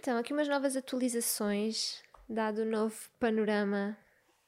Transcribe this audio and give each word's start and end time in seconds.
Então, 0.00 0.16
aqui 0.16 0.32
umas 0.32 0.46
novas 0.46 0.76
atualizações, 0.76 2.04
dado 2.28 2.62
o 2.62 2.64
novo 2.64 2.94
panorama 3.18 3.98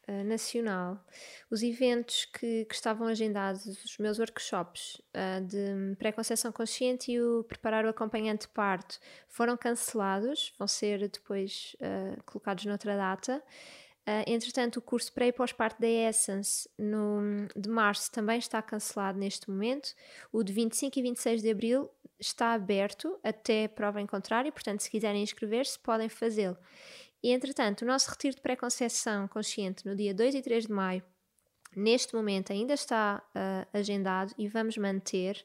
uh, 0.07 0.23
nacional. 0.23 1.05
Os 1.51 1.61
eventos 1.61 2.25
que, 2.27 2.67
que, 2.67 2.73
estavam 2.73 3.09
agendados, 3.09 3.67
os 3.67 3.99
meus 3.99 4.21
workshops 4.21 5.03
uh, 5.13 5.45
de 5.45 5.97
pré-conceição 5.97 6.53
consciente 6.53 7.11
e 7.11 7.21
o 7.21 7.43
preparar 7.43 7.85
o 7.85 7.89
acompanhante 7.89 8.47
de 8.47 8.53
parto, 8.53 9.01
foram 9.27 9.57
cancelados, 9.57 10.55
vão 10.57 10.69
ser 10.69 11.09
depois 11.09 11.75
uh, 11.81 12.23
colocados 12.23 12.65
noutra 12.65 12.97
data. 12.97 13.43
Uh, 14.07 14.23
entretanto, 14.29 14.77
o 14.77 14.83
curso 14.83 15.13
pré 15.13 15.27
e 15.27 15.33
pós-parto 15.33 15.81
da 15.81 15.89
Essence 15.89 16.69
no, 16.79 17.49
de 17.57 17.69
março 17.69 18.11
também 18.13 18.39
está 18.39 18.63
cancelado 18.63 19.19
neste 19.19 19.51
momento. 19.51 19.95
O 20.33 20.45
de 20.45 20.53
25 20.53 20.97
e 20.97 21.03
26 21.03 21.43
de 21.43 21.51
abril 21.51 21.91
está 22.21 22.53
aberto 22.53 23.19
até 23.25 23.67
prova 23.67 24.01
em 24.01 24.07
contrário, 24.07 24.53
portanto, 24.53 24.81
se 24.81 24.91
quiserem 24.91 25.23
inscrever-se, 25.23 25.79
podem 25.79 26.09
fazê-lo. 26.09 26.57
E, 27.23 27.33
entretanto, 27.33 27.83
o 27.83 27.87
nosso 27.87 28.11
retiro 28.11 28.35
de 28.35 28.41
pré-conceição 28.41 29.29
consciente 29.29 29.87
no 29.87 29.95
dia 29.95 30.15
2 30.15 30.35
e 30.35 30.43
3 30.43 30.67
de 30.67 30.73
maio, 30.73 31.03
neste 31.77 32.15
momento 32.15 32.53
ainda 32.53 32.75
está 32.75 33.23
uh, 33.35 33.79
agendado 33.79 34.35
e 34.39 34.49
vamos 34.49 34.77
manter 34.77 35.45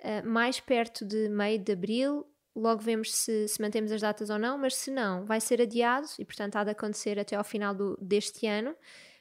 uh, 0.00 0.28
mais 0.28 0.60
perto 0.60 1.04
de 1.04 1.28
meio 1.28 1.58
de 1.58 1.72
abril. 1.72 2.26
Logo 2.54 2.80
vemos 2.82 3.14
se, 3.14 3.48
se, 3.48 3.60
mantemos 3.60 3.90
as 3.90 4.00
datas 4.00 4.30
ou 4.30 4.38
não, 4.38 4.58
mas 4.58 4.76
se 4.76 4.90
não, 4.90 5.24
vai 5.24 5.40
ser 5.40 5.60
adiado 5.60 6.06
e, 6.18 6.24
portanto, 6.24 6.56
há 6.56 6.64
de 6.64 6.70
acontecer 6.70 7.18
até 7.18 7.36
ao 7.36 7.44
final 7.44 7.74
do, 7.74 7.96
deste 8.00 8.46
ano. 8.46 8.74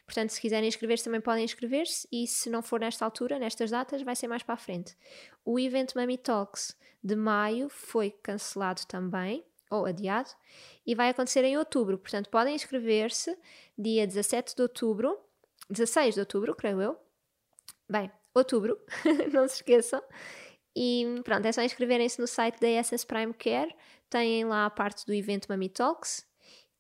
Portanto, 0.06 0.32
se 0.32 0.42
quiserem 0.42 0.68
inscrever-se, 0.68 1.04
também 1.04 1.22
podem 1.22 1.46
inscrever-se, 1.46 2.08
e 2.12 2.28
se 2.28 2.50
não 2.50 2.62
for 2.62 2.80
nesta 2.80 3.06
altura, 3.06 3.40
nestas 3.40 3.72
datas, 3.72 4.02
vai 4.02 4.16
ser 4.16 4.28
mais 4.28 4.44
para 4.44 4.56
a 4.56 4.58
frente. 4.58 4.96
O 5.46 5.60
evento 5.60 5.98
Mami 5.98 6.18
Talks 6.18 6.76
de 7.04 7.16
maio 7.16 7.70
foi 7.70 8.12
cancelado 8.12 8.86
também, 8.86 9.46
ou 9.70 9.86
adiado, 9.86 10.30
e 10.86 10.94
vai 10.94 11.10
acontecer 11.10 11.44
em 11.44 11.58
outubro. 11.58 11.98
Portanto, 11.98 12.30
podem 12.30 12.56
inscrever-se 12.56 13.38
dia 13.78 14.06
17 14.06 14.56
de 14.56 14.62
outubro, 14.62 15.18
16 15.70 16.16
de 16.16 16.20
outubro, 16.20 16.56
creio 16.56 16.82
eu. 16.82 17.00
Bem, 17.90 18.12
outubro, 18.34 18.80
não 19.34 19.48
se 19.48 19.56
esqueçam. 19.56 20.02
E 20.76 21.22
pronto, 21.24 21.46
é 21.46 21.52
só 21.52 21.62
inscreverem-se 21.62 22.20
no 22.20 22.28
site 22.28 22.60
da 22.60 22.68
Essence 22.68 23.06
Prime 23.06 23.34
Care, 23.34 23.74
têm 24.10 24.46
lá 24.46 24.66
a 24.66 24.70
parte 24.70 25.06
do 25.06 25.14
evento 25.14 25.48
Mami 25.50 25.70
Talks. 25.70 26.26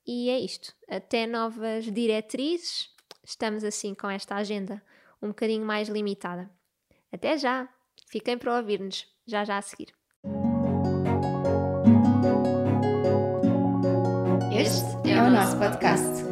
E 0.05 0.29
é 0.29 0.39
isto. 0.39 0.75
Até 0.89 1.25
novas 1.25 1.85
diretrizes, 1.85 2.92
estamos 3.23 3.63
assim 3.63 3.95
com 3.95 4.09
esta 4.09 4.35
agenda 4.35 4.81
um 5.21 5.29
bocadinho 5.29 5.65
mais 5.65 5.87
limitada. 5.87 6.49
Até 7.11 7.37
já! 7.37 7.69
Fiquem 8.07 8.37
para 8.37 8.57
ouvir-nos, 8.57 9.07
já 9.25 9.43
já 9.43 9.57
a 9.57 9.61
seguir. 9.61 9.93
Este 14.51 15.09
é 15.09 15.21
o 15.21 15.29
nosso 15.31 15.57
podcast. 15.57 16.23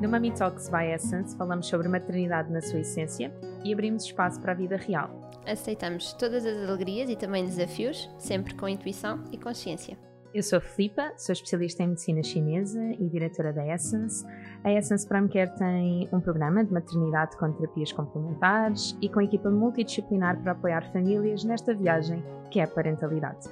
No 0.00 0.08
Mami 0.08 0.32
Talks 0.32 0.68
by 0.68 0.92
Essence 0.92 1.36
falamos 1.36 1.66
sobre 1.66 1.88
maternidade 1.88 2.52
na 2.52 2.60
sua 2.60 2.80
essência 2.80 3.32
e 3.64 3.72
abrimos 3.72 4.04
espaço 4.04 4.40
para 4.40 4.52
a 4.52 4.54
vida 4.54 4.76
real. 4.76 5.30
Aceitamos 5.46 6.12
todas 6.14 6.44
as 6.44 6.68
alegrias 6.68 7.10
e 7.10 7.16
também 7.16 7.44
desafios, 7.44 8.08
sempre 8.18 8.54
com 8.54 8.68
intuição 8.68 9.24
e 9.32 9.38
consciência. 9.38 9.98
Eu 10.34 10.42
sou 10.42 10.58
a 10.58 10.60
Filipa, 10.60 11.12
sou 11.16 11.32
especialista 11.32 11.84
em 11.84 11.90
medicina 11.90 12.20
chinesa 12.20 12.82
e 12.98 13.08
diretora 13.08 13.52
da 13.52 13.64
Essence. 13.68 14.26
A 14.64 14.72
Essence 14.72 15.06
Prime 15.06 15.28
Care 15.28 15.54
tem 15.56 16.08
um 16.12 16.20
programa 16.20 16.64
de 16.64 16.72
maternidade 16.72 17.36
com 17.36 17.52
terapias 17.52 17.92
complementares 17.92 18.98
e 19.00 19.08
com 19.08 19.20
equipa 19.20 19.48
multidisciplinar 19.48 20.42
para 20.42 20.50
apoiar 20.50 20.92
famílias 20.92 21.44
nesta 21.44 21.72
viagem 21.72 22.20
que 22.50 22.58
é 22.58 22.64
a 22.64 22.66
parentalidade. 22.66 23.48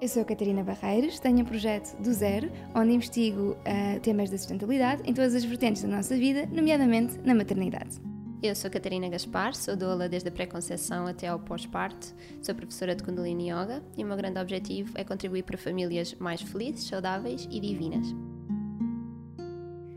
Eu 0.00 0.08
sou 0.08 0.22
a 0.22 0.24
Catarina 0.24 0.64
Barreiros, 0.64 1.20
tenho 1.20 1.42
um 1.42 1.44
projeto 1.44 1.96
do 2.02 2.12
zero, 2.12 2.50
onde 2.74 2.92
investigo 2.92 3.52
uh, 3.52 4.00
temas 4.00 4.30
da 4.30 4.36
sustentabilidade 4.36 5.08
em 5.08 5.14
todas 5.14 5.32
as 5.36 5.44
vertentes 5.44 5.82
da 5.82 5.88
nossa 5.88 6.16
vida, 6.16 6.44
nomeadamente 6.50 7.20
na 7.24 7.36
maternidade. 7.36 8.00
Eu 8.40 8.54
sou 8.54 8.70
Catarina 8.70 9.08
Gaspar, 9.08 9.52
sou 9.52 9.74
doula 9.74 10.08
desde 10.08 10.28
a 10.28 10.32
pré-conceição 10.32 11.08
até 11.08 11.26
ao 11.26 11.40
pós-parto, 11.40 12.14
sou 12.40 12.54
professora 12.54 12.94
de 12.94 13.02
Kundalini 13.02 13.50
Yoga 13.50 13.82
e 13.96 14.04
o 14.04 14.06
meu 14.06 14.16
grande 14.16 14.38
objetivo 14.38 14.92
é 14.94 15.02
contribuir 15.02 15.42
para 15.42 15.58
famílias 15.58 16.14
mais 16.14 16.40
felizes, 16.40 16.86
saudáveis 16.86 17.48
e 17.50 17.58
divinas. 17.58 18.06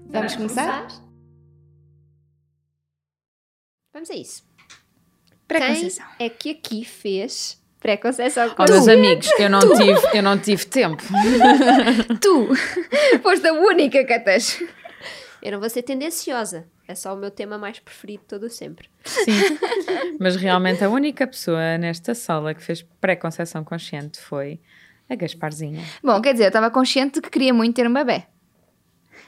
Vamos 0.07 0.35
começar? 0.35 0.87
Vamos 3.93 4.09
a 4.09 4.15
isso. 4.15 4.43
Pré-conceição. 5.47 6.05
Quem 6.17 6.25
é 6.25 6.29
que 6.31 6.49
aqui 6.49 6.83
fez 6.83 7.61
pré-conceição 7.79 8.49
com 8.55 8.63
oh, 8.63 8.71
meus 8.71 8.87
amigos, 8.87 9.29
eu 9.37 9.51
não, 9.51 9.59
tive, 9.59 10.17
eu 10.17 10.23
não 10.23 10.39
tive 10.39 10.65
tempo. 10.65 11.03
tu 12.19 12.49
foste 13.21 13.47
a 13.47 13.53
única, 13.53 14.03
Catas. 14.03 14.59
Eu 15.43 15.51
não 15.51 15.59
vou 15.59 15.69
ser 15.69 15.83
tendenciosa. 15.83 16.67
É 16.91 16.95
só 16.95 17.13
o 17.13 17.17
meu 17.17 17.31
tema 17.31 17.57
mais 17.57 17.79
preferido 17.79 18.23
todo 18.27 18.49
sempre. 18.49 18.89
Sim, 19.05 19.31
mas 20.19 20.35
realmente 20.35 20.83
a 20.83 20.89
única 20.89 21.25
pessoa 21.25 21.77
nesta 21.77 22.13
sala 22.13 22.53
que 22.53 22.61
fez 22.61 22.85
pré-conceição 22.99 23.63
consciente 23.63 24.19
foi 24.19 24.59
a 25.09 25.15
Gasparzinha. 25.15 25.81
Bom, 26.03 26.21
quer 26.21 26.33
dizer, 26.33 26.43
eu 26.43 26.49
estava 26.49 26.69
consciente 26.69 27.15
de 27.15 27.21
que 27.21 27.29
queria 27.29 27.53
muito 27.53 27.75
ter 27.75 27.87
um 27.87 27.93
bebê. 27.93 28.25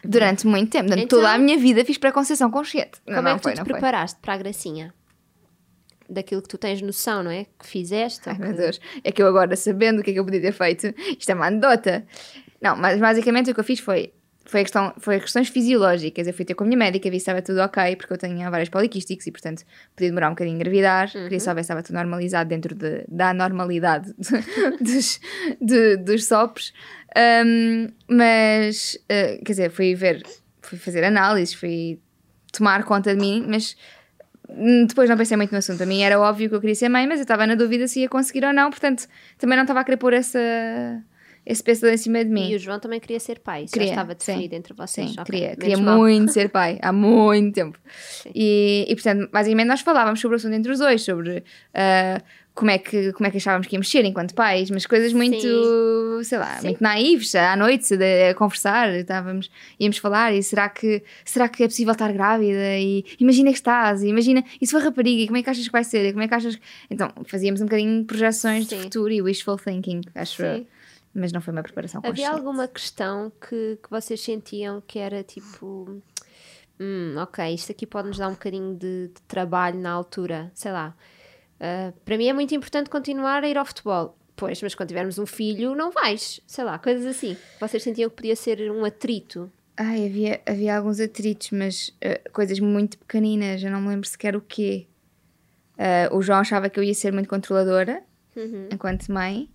Durante 0.03 0.45
muito 0.45 0.71
tempo. 0.71 0.87
Durante 0.87 1.05
então, 1.05 1.19
toda 1.19 1.31
a 1.31 1.37
minha 1.37 1.57
vida 1.57 1.85
fiz 1.85 1.97
pré-conceição 1.97 2.51
consciente. 2.51 2.99
Como 3.05 3.21
não, 3.21 3.31
é 3.31 3.35
que 3.35 3.41
tu 3.41 3.53
te 3.53 3.63
preparaste 3.63 4.19
para 4.19 4.33
a 4.33 4.37
gracinha? 4.37 4.93
Daquilo 6.09 6.41
que 6.41 6.49
tu 6.49 6.57
tens 6.57 6.81
noção, 6.81 7.23
não 7.23 7.31
é? 7.31 7.45
Que 7.57 7.65
fizeste. 7.65 8.27
Ai, 8.27 8.35
que... 8.35 8.41
meu 8.41 8.53
Deus. 8.53 8.81
É 9.05 9.09
que 9.09 9.23
eu 9.23 9.27
agora, 9.27 9.55
sabendo 9.55 10.01
o 10.01 10.03
que 10.03 10.09
é 10.09 10.13
que 10.13 10.19
eu 10.19 10.25
podia 10.25 10.41
ter 10.41 10.51
feito, 10.51 10.93
isto 11.17 11.29
é 11.29 11.33
uma 11.33 11.47
anedota. 11.47 12.05
Não, 12.61 12.75
mas 12.75 12.99
basicamente 12.99 13.51
o 13.51 13.53
que 13.53 13.59
eu 13.61 13.63
fiz 13.63 13.79
foi 13.79 14.13
foi, 14.45 14.61
a 14.61 14.63
questão, 14.63 14.93
foi 14.97 15.19
questões 15.19 15.49
fisiológicas. 15.49 16.27
Eu 16.27 16.33
fui 16.33 16.45
ter 16.45 16.53
com 16.53 16.63
a 16.63 16.67
minha 16.67 16.77
médica, 16.77 17.09
vi 17.09 17.17
se 17.17 17.23
estava 17.23 17.41
tudo 17.41 17.59
ok, 17.61 17.95
porque 17.95 18.13
eu 18.13 18.17
tinha 18.17 18.49
vários 18.49 18.69
poliquísticos 18.69 19.25
e, 19.25 19.31
portanto, 19.31 19.63
podia 19.95 20.09
demorar 20.09 20.27
um 20.27 20.31
bocadinho 20.31 20.55
a 20.55 20.59
engravidar. 20.59 21.11
Uhum. 21.15 21.23
Queria 21.23 21.39
saber 21.39 21.61
se 21.61 21.65
estava 21.65 21.81
tudo 21.83 21.95
normalizado 21.95 22.49
dentro 22.49 22.75
de, 22.75 23.05
da 23.07 23.33
normalidade 23.33 24.13
dos, 24.81 25.19
de, 25.61 25.97
dos 25.97 26.25
SOPs. 26.25 26.73
Um, 27.45 27.87
mas, 28.07 28.97
uh, 29.03 29.43
quer 29.43 29.51
dizer, 29.53 29.71
fui 29.71 29.95
ver, 29.95 30.23
fui 30.61 30.77
fazer 30.77 31.03
análises, 31.03 31.53
fui 31.53 31.99
tomar 32.51 32.83
conta 32.83 33.15
de 33.15 33.21
mim, 33.21 33.45
mas 33.47 33.75
depois 34.87 35.09
não 35.09 35.17
pensei 35.17 35.37
muito 35.37 35.51
no 35.51 35.57
assunto. 35.57 35.81
A 35.81 35.85
mim 35.85 36.01
era 36.01 36.19
óbvio 36.19 36.49
que 36.49 36.55
eu 36.55 36.59
queria 36.59 36.75
ser 36.75 36.89
mãe, 36.89 37.07
mas 37.07 37.19
eu 37.19 37.23
estava 37.23 37.47
na 37.47 37.55
dúvida 37.55 37.87
se 37.87 38.01
ia 38.01 38.09
conseguir 38.09 38.45
ou 38.45 38.53
não, 38.53 38.69
portanto, 38.69 39.07
também 39.37 39.55
não 39.55 39.63
estava 39.63 39.79
a 39.79 39.83
querer 39.83 39.97
pôr 39.97 40.13
essa 40.13 40.39
esse 41.45 41.61
peso 41.61 41.81
todo 41.81 41.91
em 41.91 41.97
cima 41.97 42.23
de 42.23 42.31
mim. 42.31 42.49
E 42.49 42.55
o 42.55 42.59
João 42.59 42.79
também 42.79 42.99
queria 42.99 43.19
ser 43.19 43.39
pai, 43.39 43.65
queria, 43.71 43.87
já 43.87 43.93
estava 43.93 44.15
definido 44.15 44.51
sim, 44.51 44.55
entre 44.55 44.73
vocês. 44.73 45.11
Sim, 45.11 45.19
okay, 45.19 45.39
queria, 45.39 45.55
queria 45.55 45.77
muito 45.77 46.31
ser 46.31 46.49
pai, 46.49 46.79
há 46.81 46.91
muito 46.91 47.53
tempo. 47.53 47.77
E, 48.33 48.85
e, 48.87 48.95
portanto, 48.95 49.29
basicamente 49.31 49.67
nós 49.67 49.81
falávamos 49.81 50.21
sobre 50.21 50.35
o 50.35 50.37
assunto 50.37 50.53
entre 50.53 50.71
os 50.71 50.79
dois, 50.79 51.01
sobre 51.01 51.39
uh, 51.39 52.23
como, 52.53 52.71
é 52.71 52.77
que, 52.77 53.11
como 53.11 53.27
é 53.27 53.31
que 53.31 53.37
achávamos 53.37 53.67
que 53.67 53.75
íamos 53.75 53.89
ser 53.89 54.05
enquanto 54.05 54.33
pais, 54.33 54.69
mas 54.69 54.85
coisas 54.85 55.11
muito, 55.11 55.41
sim. 55.41 56.23
sei 56.23 56.37
lá, 56.37 56.55
sim. 56.59 56.67
muito 56.67 56.81
naíves, 56.81 57.35
à 57.35 57.57
noite, 57.57 57.97
de, 57.97 58.29
a 58.29 58.33
conversar, 58.35 58.93
estávamos, 58.93 59.51
íamos 59.77 59.97
falar, 59.97 60.33
e 60.33 60.41
será 60.41 60.69
que, 60.69 61.03
será 61.25 61.49
que 61.49 61.63
é 61.63 61.67
possível 61.67 61.91
estar 61.91 62.13
grávida? 62.13 62.77
E 62.77 63.03
imagina 63.19 63.49
que 63.49 63.57
estás, 63.57 64.01
e 64.01 64.07
imagina, 64.07 64.45
e 64.61 64.65
se 64.65 64.71
for 64.71 64.81
rapariga, 64.81 65.25
como 65.25 65.37
é 65.37 65.43
que 65.43 65.49
achas 65.49 65.65
que 65.65 65.71
vai 65.73 65.83
ser? 65.83 66.13
Como 66.13 66.23
é 66.23 66.27
que 66.29 66.35
achas... 66.35 66.57
Então, 66.89 67.11
fazíamos 67.25 67.59
um 67.59 67.65
bocadinho 67.65 68.05
projeções 68.05 68.65
de 68.65 68.77
futuro 68.77 69.11
e 69.11 69.21
wishful 69.21 69.57
thinking, 69.57 69.99
acho 70.15 70.41
eu 70.41 70.65
mas 71.13 71.31
não 71.31 71.41
foi 71.41 71.53
uma 71.53 71.63
preparação. 71.63 72.01
Havia 72.03 72.31
alguma 72.31 72.67
questão 72.67 73.31
que, 73.39 73.77
que 73.81 73.89
vocês 73.89 74.19
sentiam 74.19 74.81
que 74.81 74.97
era 74.97 75.23
tipo, 75.23 76.01
hum, 76.79 77.15
ok, 77.17 77.53
isto 77.53 77.71
aqui 77.71 77.85
pode 77.85 78.07
nos 78.07 78.17
dar 78.17 78.27
um 78.27 78.33
bocadinho 78.33 78.75
de, 78.75 79.09
de 79.09 79.21
trabalho 79.27 79.79
na 79.79 79.91
altura, 79.91 80.51
sei 80.55 80.71
lá. 80.71 80.95
Uh, 81.55 81.93
para 82.03 82.17
mim 82.17 82.27
é 82.27 82.33
muito 82.33 82.53
importante 82.55 82.89
continuar 82.89 83.43
a 83.43 83.47
ir 83.47 83.57
ao 83.57 83.65
futebol. 83.65 84.17
Pois, 84.35 84.61
mas 84.61 84.73
quando 84.73 84.89
tivermos 84.89 85.19
um 85.19 85.25
filho, 85.25 85.75
não 85.75 85.91
vais. 85.91 86.41
Sei 86.47 86.63
lá, 86.63 86.79
coisas 86.79 87.05
assim. 87.05 87.37
Vocês 87.59 87.83
sentiam 87.83 88.09
que 88.09 88.15
podia 88.15 88.35
ser 88.35 88.71
um 88.71 88.83
atrito? 88.83 89.51
Ai, 89.77 90.07
havia, 90.07 90.41
havia 90.45 90.75
alguns 90.75 90.99
atritos, 90.99 91.51
mas 91.51 91.89
uh, 91.89 92.31
coisas 92.31 92.59
muito 92.59 92.97
pequeninas. 92.97 93.63
Eu 93.63 93.69
não 93.69 93.79
me 93.79 93.89
lembro 93.89 94.09
sequer 94.09 94.35
o 94.35 94.41
quê. 94.41 94.87
Uh, 95.77 96.15
o 96.15 96.21
João 96.21 96.39
achava 96.39 96.69
que 96.69 96.79
eu 96.79 96.83
ia 96.83 96.93
ser 96.93 97.13
muito 97.13 97.29
controladora 97.29 98.03
uhum. 98.35 98.69
enquanto 98.71 99.11
mãe 99.11 99.49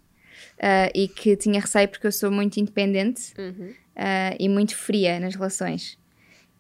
uh, 0.59 0.91
e 0.95 1.09
que 1.09 1.37
tinha 1.37 1.61
receio 1.61 1.89
porque 1.89 2.07
eu 2.07 2.13
sou 2.13 2.31
muito 2.31 2.59
independente 2.59 3.33
uhum. 3.39 3.71
uh, 3.71 4.37
e 4.39 4.49
muito 4.49 4.77
fria 4.77 5.19
nas 5.21 5.35
relações. 5.35 5.99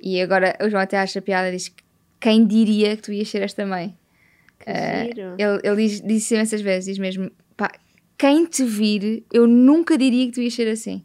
E 0.00 0.20
agora 0.20 0.56
o 0.60 0.69
João 0.69 0.82
até 0.82 0.98
acha 0.98 1.20
piada 1.20 1.50
diz 1.50 1.69
que 1.69 1.82
quem 2.20 2.46
diria 2.46 2.96
que 2.96 3.02
tu 3.02 3.12
ias 3.12 3.28
ser 3.28 3.42
esta 3.42 3.64
mãe? 3.66 3.96
Uh, 4.62 5.36
ele 5.38 5.60
ele 5.62 5.88
diz, 5.88 6.00
disse 6.00 6.34
imensas 6.34 6.60
vezes, 6.60 6.86
diz 6.86 6.98
mesmo, 6.98 7.30
pá, 7.56 7.70
quem 8.16 8.44
te 8.44 8.64
vir, 8.64 9.25
eu 9.32 9.46
nunca 9.46 9.96
diria 9.96 10.26
que 10.26 10.32
tu 10.32 10.40
ias 10.40 10.54
ser 10.54 10.69
assim. 10.69 11.04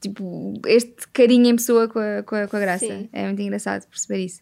Tipo, 0.00 0.54
este 0.66 1.08
carinho 1.12 1.46
em 1.46 1.56
pessoa 1.56 1.88
com 1.88 1.98
a, 1.98 2.22
com 2.22 2.34
a, 2.36 2.46
com 2.46 2.56
a 2.56 2.60
graça. 2.60 2.86
Sim. 2.86 3.08
É 3.12 3.24
muito 3.24 3.42
engraçado 3.42 3.86
perceber 3.88 4.24
isso. 4.24 4.40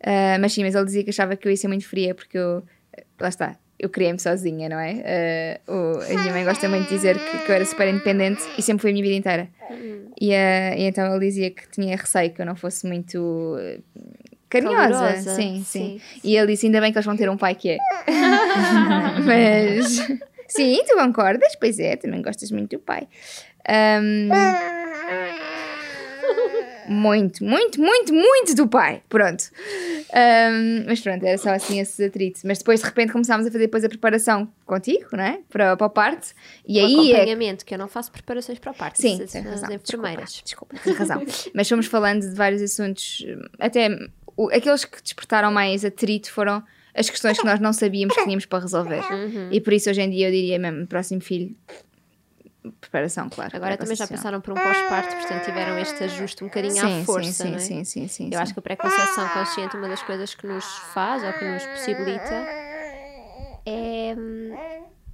Uh, 0.00 0.38
mas 0.40 0.52
sim, 0.52 0.62
mas 0.62 0.74
ele 0.74 0.84
dizia 0.84 1.02
que 1.02 1.10
achava 1.10 1.34
que 1.36 1.48
eu 1.48 1.50
ia 1.50 1.56
ser 1.56 1.68
muito 1.68 1.88
fria 1.88 2.14
porque 2.14 2.36
eu, 2.36 2.62
lá 3.18 3.28
está, 3.28 3.56
eu 3.84 3.90
criei-me 3.90 4.18
sozinha, 4.18 4.68
não 4.68 4.80
é? 4.80 5.60
Uh, 5.68 5.72
o, 5.72 6.00
a 6.02 6.08
minha 6.08 6.32
mãe 6.32 6.44
gosta 6.44 6.66
muito 6.68 6.88
de 6.88 6.94
dizer 6.94 7.18
que, 7.18 7.38
que, 7.44 7.50
eu 7.50 7.54
era 7.54 7.64
super 7.66 7.86
independente 7.86 8.42
e 8.56 8.62
sempre 8.62 8.80
foi 8.80 8.90
a 8.90 8.92
minha 8.94 9.04
vida 9.04 9.16
inteira. 9.16 9.48
E, 10.18 10.30
uh, 10.30 10.78
e, 10.78 10.84
então 10.84 11.14
ele 11.14 11.26
dizia 11.26 11.50
que 11.50 11.68
tinha 11.70 11.94
receio 11.94 12.32
que 12.32 12.40
eu 12.40 12.46
não 12.46 12.56
fosse 12.56 12.86
muito 12.86 13.56
carinhosa. 14.48 15.16
Sim, 15.18 15.64
sim, 15.64 15.64
sim, 15.64 16.00
E 16.24 16.34
ele 16.34 16.52
disse: 16.52 16.64
ainda 16.64 16.80
bem 16.80 16.92
que 16.92 16.98
eles 16.98 17.04
vão 17.04 17.16
ter 17.16 17.28
um 17.28 17.36
pai 17.36 17.54
que 17.54 17.70
é. 17.72 17.78
Mas. 19.24 19.98
Sim, 20.48 20.82
tu 20.86 20.96
concordas? 20.96 21.54
Pois 21.56 21.78
é, 21.78 21.96
também 21.96 22.22
gostas 22.22 22.50
muito 22.50 22.76
do 22.76 22.78
pai. 22.78 23.06
Um, 23.68 24.28
muito, 26.88 27.44
muito, 27.44 27.80
muito, 27.80 28.12
muito 28.12 28.54
do 28.54 28.68
pai. 28.68 29.02
Pronto. 29.08 29.44
Um, 30.12 30.84
mas 30.86 31.00
pronto, 31.00 31.24
era 31.24 31.38
só 31.38 31.50
assim 31.50 31.80
esses 31.80 31.98
atritos. 32.00 32.42
Mas 32.44 32.58
depois 32.58 32.80
de 32.80 32.86
repente 32.86 33.12
começámos 33.12 33.46
a 33.46 33.50
fazer 33.50 33.64
depois 33.64 33.84
a 33.84 33.88
preparação 33.88 34.48
contigo, 34.64 35.08
não 35.12 35.24
é? 35.24 35.40
Para, 35.48 35.76
para 35.76 35.86
a 35.86 35.90
parte. 35.90 36.34
E 36.66 36.80
o 36.80 36.84
aí. 36.84 37.12
É 37.12 37.16
acompanhamento, 37.16 37.64
é... 37.64 37.66
que 37.66 37.74
eu 37.74 37.78
não 37.78 37.88
faço 37.88 38.10
preparações 38.12 38.58
para 38.58 38.70
a 38.70 38.74
parte. 38.74 39.00
Sim, 39.00 39.18
tens 39.18 39.44
razão. 39.44 39.70
enfermeiras. 39.72 40.42
Desculpa, 40.44 40.74
desculpa 40.74 40.78
tens 40.82 40.98
razão. 40.98 41.22
mas 41.54 41.68
fomos 41.68 41.86
falando 41.86 42.20
de 42.20 42.34
vários 42.34 42.62
assuntos, 42.62 43.24
até 43.58 43.88
o, 44.36 44.48
aqueles 44.48 44.84
que 44.84 45.02
despertaram 45.02 45.52
mais 45.52 45.84
atrito 45.84 46.30
foram 46.30 46.62
as 46.94 47.10
questões 47.10 47.38
que 47.38 47.44
nós 47.44 47.58
não 47.58 47.72
sabíamos 47.72 48.14
que 48.14 48.22
tínhamos 48.22 48.46
para 48.46 48.60
resolver. 48.60 49.02
Uhum. 49.10 49.48
E 49.50 49.60
por 49.60 49.72
isso 49.72 49.90
hoje 49.90 50.00
em 50.00 50.10
dia 50.10 50.28
eu 50.28 50.32
diria 50.32 50.58
mesmo, 50.58 50.86
próximo 50.86 51.20
filho, 51.20 51.54
preparação, 52.80 53.28
claro. 53.28 53.56
Agora 53.56 53.76
também 53.76 53.96
já 53.96 54.06
passaram 54.06 54.40
por 54.40 54.52
um 54.52 54.56
pós-parto, 54.56 55.14
portanto 55.16 55.44
tiveram 55.44 55.78
este 55.78 56.04
ajuste 56.04 56.44
um 56.44 56.48
bocadinho 56.48 56.74
sim, 56.74 57.00
à 57.00 57.04
força, 57.04 57.44
sim, 57.44 57.50
não 57.50 57.56
é? 57.56 57.60
Sim, 57.60 57.84
sim, 57.84 58.08
sim. 58.08 58.24
Eu 58.26 58.32
sim. 58.32 58.36
acho 58.36 58.52
que 58.52 58.58
a 58.58 58.62
pré-conceição 58.62 59.28
consciente, 59.28 59.76
uma 59.76 59.88
das 59.88 60.02
coisas 60.02 60.34
que 60.34 60.46
nos 60.46 60.64
faz 60.92 61.22
ou 61.22 61.32
que 61.32 61.44
nos 61.44 61.64
possibilita 61.64 62.34
é, 63.66 64.16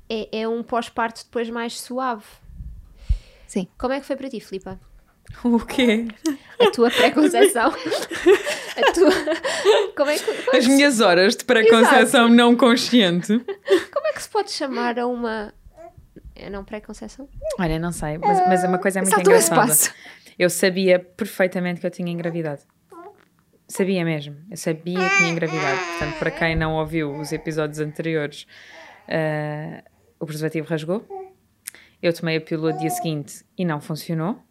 é, 0.09 0.41
é 0.41 0.49
um 0.49 0.63
pós-parto 0.63 1.25
depois 1.25 1.49
mais 1.51 1.81
suave. 1.81 2.25
Sim. 3.47 3.67
Como 3.79 3.93
é 3.93 4.01
que 4.01 4.07
foi 4.07 4.17
para 4.17 4.29
ti, 4.29 4.41
Filipa? 4.41 4.79
O 5.45 5.61
quê? 5.61 6.09
A 6.59 6.71
tua 6.71 6.91
pré-conceição. 6.91 7.69
a 7.71 8.93
tua. 8.93 9.11
Como 9.97 10.11
é 10.11 10.19
que. 10.19 10.25
Como 10.25 10.57
As 10.57 10.67
minhas 10.67 11.01
horas 11.01 11.37
de 11.37 11.45
pré-conceição 11.45 12.29
não 12.29 12.57
consciente. 12.57 13.39
Como 13.39 14.07
é 14.07 14.13
que 14.13 14.23
se 14.23 14.29
pode 14.29 14.51
chamar 14.51 14.99
a 14.99 15.07
uma. 15.07 15.55
É 16.43 16.49
não 16.49 16.65
pré-conceição? 16.65 17.29
Olha, 17.59 17.79
não 17.79 17.93
sei, 17.93 18.17
mas, 18.19 18.39
mas 18.49 18.65
uma 18.65 18.79
coisa 18.79 19.01
é 19.01 19.03
muito 19.03 19.21
engraçada. 19.21 19.73
Eu 20.39 20.49
sabia 20.49 20.99
perfeitamente 20.99 21.81
que 21.81 21.87
eu 21.87 21.91
tinha 21.91 22.11
engravidado. 22.11 22.63
Sabia 23.69 24.05
mesmo. 24.05 24.37
Eu 24.51 24.57
sabia 24.57 24.99
que 24.99 25.17
tinha 25.19 25.31
engravidado. 25.31 25.79
Portanto, 25.79 26.19
para 26.19 26.31
quem 26.31 26.57
não 26.57 26.75
ouviu 26.75 27.13
os 27.13 27.31
episódios 27.31 27.79
anteriores, 27.79 28.47
uh, 29.07 29.83
o 30.19 30.27
preservativo 30.27 30.67
rasgou. 30.67 31.07
Eu 32.03 32.13
tomei 32.13 32.39
a 32.39 32.41
pílula 32.41 32.73
dia 32.73 32.91
seguinte 32.91 33.45
e 33.57 33.65
não 33.65 33.81
funcionou. 33.81 34.43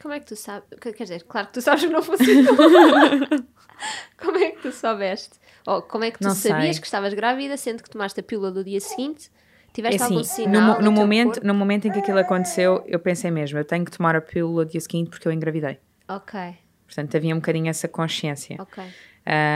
Como 0.00 0.12
é 0.12 0.20
que 0.20 0.26
tu 0.26 0.36
sabes? 0.36 0.68
Quer 0.80 0.92
dizer, 0.92 1.22
claro 1.22 1.46
que 1.46 1.54
tu 1.54 1.62
sabes 1.62 1.84
que 1.84 1.90
não 1.90 2.02
funcionou. 2.02 2.56
como 4.20 4.36
é 4.36 4.50
que 4.50 4.62
tu 4.62 4.70
soubeste? 4.70 5.40
Ou 5.66 5.80
como 5.82 6.04
é 6.04 6.10
que 6.10 6.18
tu 6.18 6.24
não 6.24 6.34
sabias 6.34 6.76
sei. 6.76 6.80
que 6.80 6.86
estavas 6.86 7.14
grávida, 7.14 7.56
sendo 7.56 7.82
que 7.82 7.88
tomaste 7.88 8.20
a 8.20 8.22
pílula 8.22 8.50
do 8.52 8.62
dia 8.62 8.80
seguinte? 8.80 9.30
Tiveste 9.72 10.00
é 10.00 10.04
assim, 10.04 10.14
algum 10.14 10.24
sinal? 10.24 10.80
No, 10.80 10.84
no 10.84 10.92
momento, 10.92 11.40
no 11.44 11.54
momento 11.54 11.88
em 11.88 11.92
que 11.92 11.98
aquilo 11.98 12.18
aconteceu, 12.18 12.84
eu 12.86 12.98
pensei 12.98 13.30
mesmo, 13.30 13.58
eu 13.58 13.64
tenho 13.64 13.84
que 13.84 13.90
tomar 13.90 14.14
a 14.14 14.20
pílula 14.20 14.66
dia 14.66 14.80
seguinte 14.80 15.08
porque 15.08 15.26
eu 15.26 15.32
engravidei. 15.32 15.78
Ok. 16.08 16.38
Portanto, 16.86 17.16
havia 17.16 17.34
um 17.34 17.38
bocadinho 17.38 17.68
essa 17.68 17.88
consciência. 17.88 18.56
Ok. 18.58 18.84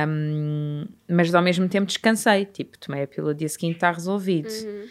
Um, 0.08 0.86
mas 1.08 1.34
ao 1.34 1.42
mesmo 1.42 1.68
tempo 1.68 1.86
descansei, 1.86 2.46
tipo, 2.46 2.78
tomei 2.78 3.02
a 3.02 3.06
pílula 3.06 3.34
dia 3.34 3.48
seguinte, 3.48 3.74
está 3.74 3.90
resolvido. 3.90 4.48
Uhum. 4.48 4.86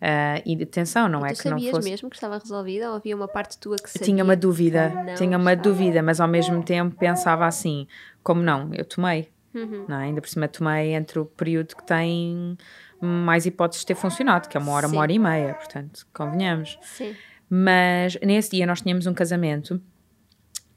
Uh, 0.00 0.40
e 0.46 0.62
atenção, 0.62 1.08
não 1.08 1.26
e 1.26 1.32
é 1.32 1.34
que 1.34 1.50
não 1.50 1.58
fosse. 1.58 1.90
mesmo 1.90 2.08
que 2.08 2.14
estava 2.14 2.38
resolvida 2.38 2.88
ou 2.88 2.96
havia 2.96 3.16
uma 3.16 3.26
parte 3.26 3.58
tua 3.58 3.74
que 3.74 3.90
sabia 3.90 4.06
Tinha 4.06 4.22
uma 4.22 4.36
dúvida, 4.36 4.92
tinha 5.16 5.36
uma 5.36 5.54
estava... 5.54 5.68
dúvida, 5.68 6.02
mas 6.04 6.20
ao 6.20 6.28
mesmo 6.28 6.62
tempo 6.62 6.94
pensava 6.96 7.44
assim: 7.46 7.88
como 8.22 8.40
não? 8.40 8.70
Eu 8.72 8.84
tomei, 8.84 9.28
uhum. 9.52 9.86
não 9.88 9.98
é? 9.98 10.04
ainda 10.04 10.20
por 10.20 10.28
cima 10.28 10.46
tomei 10.46 10.94
entre 10.94 11.18
o 11.18 11.24
período 11.24 11.74
que 11.74 11.84
tem 11.84 12.56
mais 13.00 13.46
hipóteses 13.46 13.82
de 13.82 13.86
ter 13.86 13.94
funcionado, 13.94 14.48
que 14.48 14.56
é 14.56 14.60
uma 14.60 14.72
hora, 14.72 14.88
Sim. 14.88 14.94
uma 14.94 15.02
hora 15.02 15.12
e 15.12 15.18
meia, 15.18 15.54
portanto, 15.54 16.06
convenhamos. 16.12 16.78
Sim. 16.82 17.14
Mas 17.48 18.18
nesse 18.22 18.50
dia 18.50 18.66
nós 18.66 18.80
tínhamos 18.80 19.06
um 19.06 19.14
casamento 19.14 19.80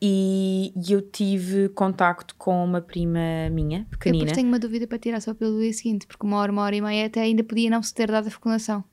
e 0.01 0.73
eu 0.89 1.01
tive 1.01 1.69
contacto 1.69 2.33
com 2.35 2.63
uma 2.63 2.81
prima 2.81 3.50
minha, 3.51 3.85
pequenina. 3.91 4.31
Eu 4.31 4.33
tenho 4.33 4.47
uma 4.47 4.57
dúvida 4.57 4.88
para 4.88 4.97
tirar 4.97 5.21
só 5.21 5.33
pelo 5.33 5.59
dia 5.59 5.71
seguinte, 5.73 6.07
porque 6.07 6.25
uma 6.25 6.38
hora, 6.38 6.51
uma 6.51 6.63
hora 6.63 6.75
e 6.75 6.81
meia 6.81 7.06
até 7.06 7.21
ainda 7.21 7.44
podia 7.44 7.69
não 7.69 7.83
se 7.83 7.94
ter 7.94 8.09
dado 8.09 8.27
a 8.27 8.31
fecundação. 8.31 8.83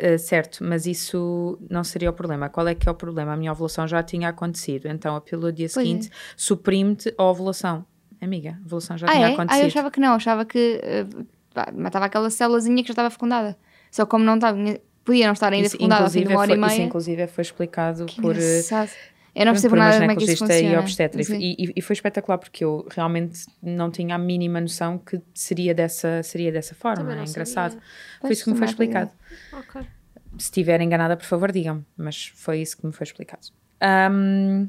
Uh, 0.00 0.18
certo, 0.18 0.64
mas 0.64 0.86
isso 0.86 1.58
não 1.70 1.84
seria 1.84 2.08
o 2.08 2.12
problema. 2.12 2.48
Qual 2.48 2.66
é 2.66 2.74
que 2.74 2.88
é 2.88 2.92
o 2.92 2.94
problema? 2.94 3.34
A 3.34 3.36
minha 3.36 3.52
ovulação 3.52 3.86
já 3.86 4.02
tinha 4.02 4.30
acontecido, 4.30 4.88
então 4.88 5.14
a 5.14 5.20
pílula 5.20 5.52
dia 5.52 5.68
pois 5.72 5.86
seguinte 5.86 6.08
é. 6.08 6.10
suprime-te 6.36 7.14
a 7.16 7.24
ovulação. 7.24 7.84
Amiga, 8.20 8.58
a 8.62 8.64
ovulação 8.64 8.96
já 8.96 9.06
ah, 9.06 9.12
tinha 9.12 9.28
é? 9.28 9.32
acontecido. 9.34 9.60
Ah, 9.60 9.64
eu 9.64 9.66
achava 9.66 9.90
que 9.90 10.00
não, 10.00 10.14
achava 10.14 10.44
que 10.46 10.80
uh, 10.82 11.26
matava 11.74 12.06
aquela 12.06 12.30
célulazinha 12.30 12.82
que 12.82 12.88
já 12.88 12.92
estava 12.92 13.10
fecundada. 13.10 13.56
Só 13.90 14.06
como 14.06 14.24
não 14.24 14.34
estava, 14.34 14.58
podia 15.04 15.26
não 15.26 15.32
estar 15.34 15.52
ainda 15.52 15.66
isso, 15.66 15.76
fecundada, 15.76 16.04
assim, 16.04 16.24
uma 16.24 16.38
hora 16.38 16.48
foi, 16.48 16.56
e 16.56 16.60
meia. 16.60 16.72
Isso 16.72 16.82
inclusive 16.82 17.26
foi 17.26 17.42
explicado 17.42 18.06
que 18.06 18.20
por... 18.20 18.36
Eh, 18.36 18.38
engraçado. 18.38 18.90
Eu 19.34 19.46
não 19.46 19.52
percebo 19.52 19.74
nada 19.74 19.98
como 19.98 20.12
é 20.12 20.16
que 20.16 20.24
isso 20.24 20.36
funciona. 20.46 20.60
e 20.60 20.76
obstetra. 20.76 21.20
E, 21.20 21.56
e, 21.58 21.72
e, 21.74 21.82
foi 21.82 21.94
espetacular 21.94 22.38
porque 22.38 22.64
eu 22.64 22.86
realmente 22.88 23.46
não 23.60 23.90
tinha 23.90 24.14
a 24.14 24.18
mínima 24.18 24.60
noção 24.60 24.96
que 24.96 25.20
seria 25.34 25.74
dessa, 25.74 26.22
seria 26.22 26.52
dessa 26.52 26.72
forma. 26.72 27.12
É 27.12 27.24
engraçado. 27.24 27.72
Sabia. 27.72 27.86
Foi 28.20 28.30
isso 28.30 28.44
que 28.44 28.50
me 28.50 28.56
foi 28.56 28.66
explicado. 28.66 29.10
Ok 29.52 29.84
se 30.38 30.46
estiver 30.46 30.80
enganada, 30.80 31.16
por 31.16 31.26
favor, 31.26 31.52
digam-me. 31.52 31.84
Mas 31.96 32.26
foi 32.34 32.60
isso 32.60 32.76
que 32.76 32.86
me 32.86 32.92
foi 32.92 33.04
explicado. 33.04 33.48
Um, 34.10 34.68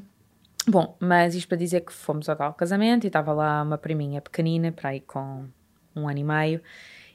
bom, 0.68 0.96
mas 1.00 1.34
isto 1.34 1.48
para 1.48 1.56
dizer 1.56 1.82
que 1.82 1.92
fomos 1.92 2.28
ao 2.28 2.36
tal 2.36 2.54
casamento 2.54 3.04
e 3.04 3.08
estava 3.08 3.32
lá 3.32 3.62
uma 3.62 3.78
priminha 3.78 4.20
pequenina, 4.20 4.72
para 4.72 4.90
aí 4.90 5.00
com 5.00 5.46
um 5.96 6.08
ano 6.08 6.18
e 6.18 6.24
meio, 6.24 6.60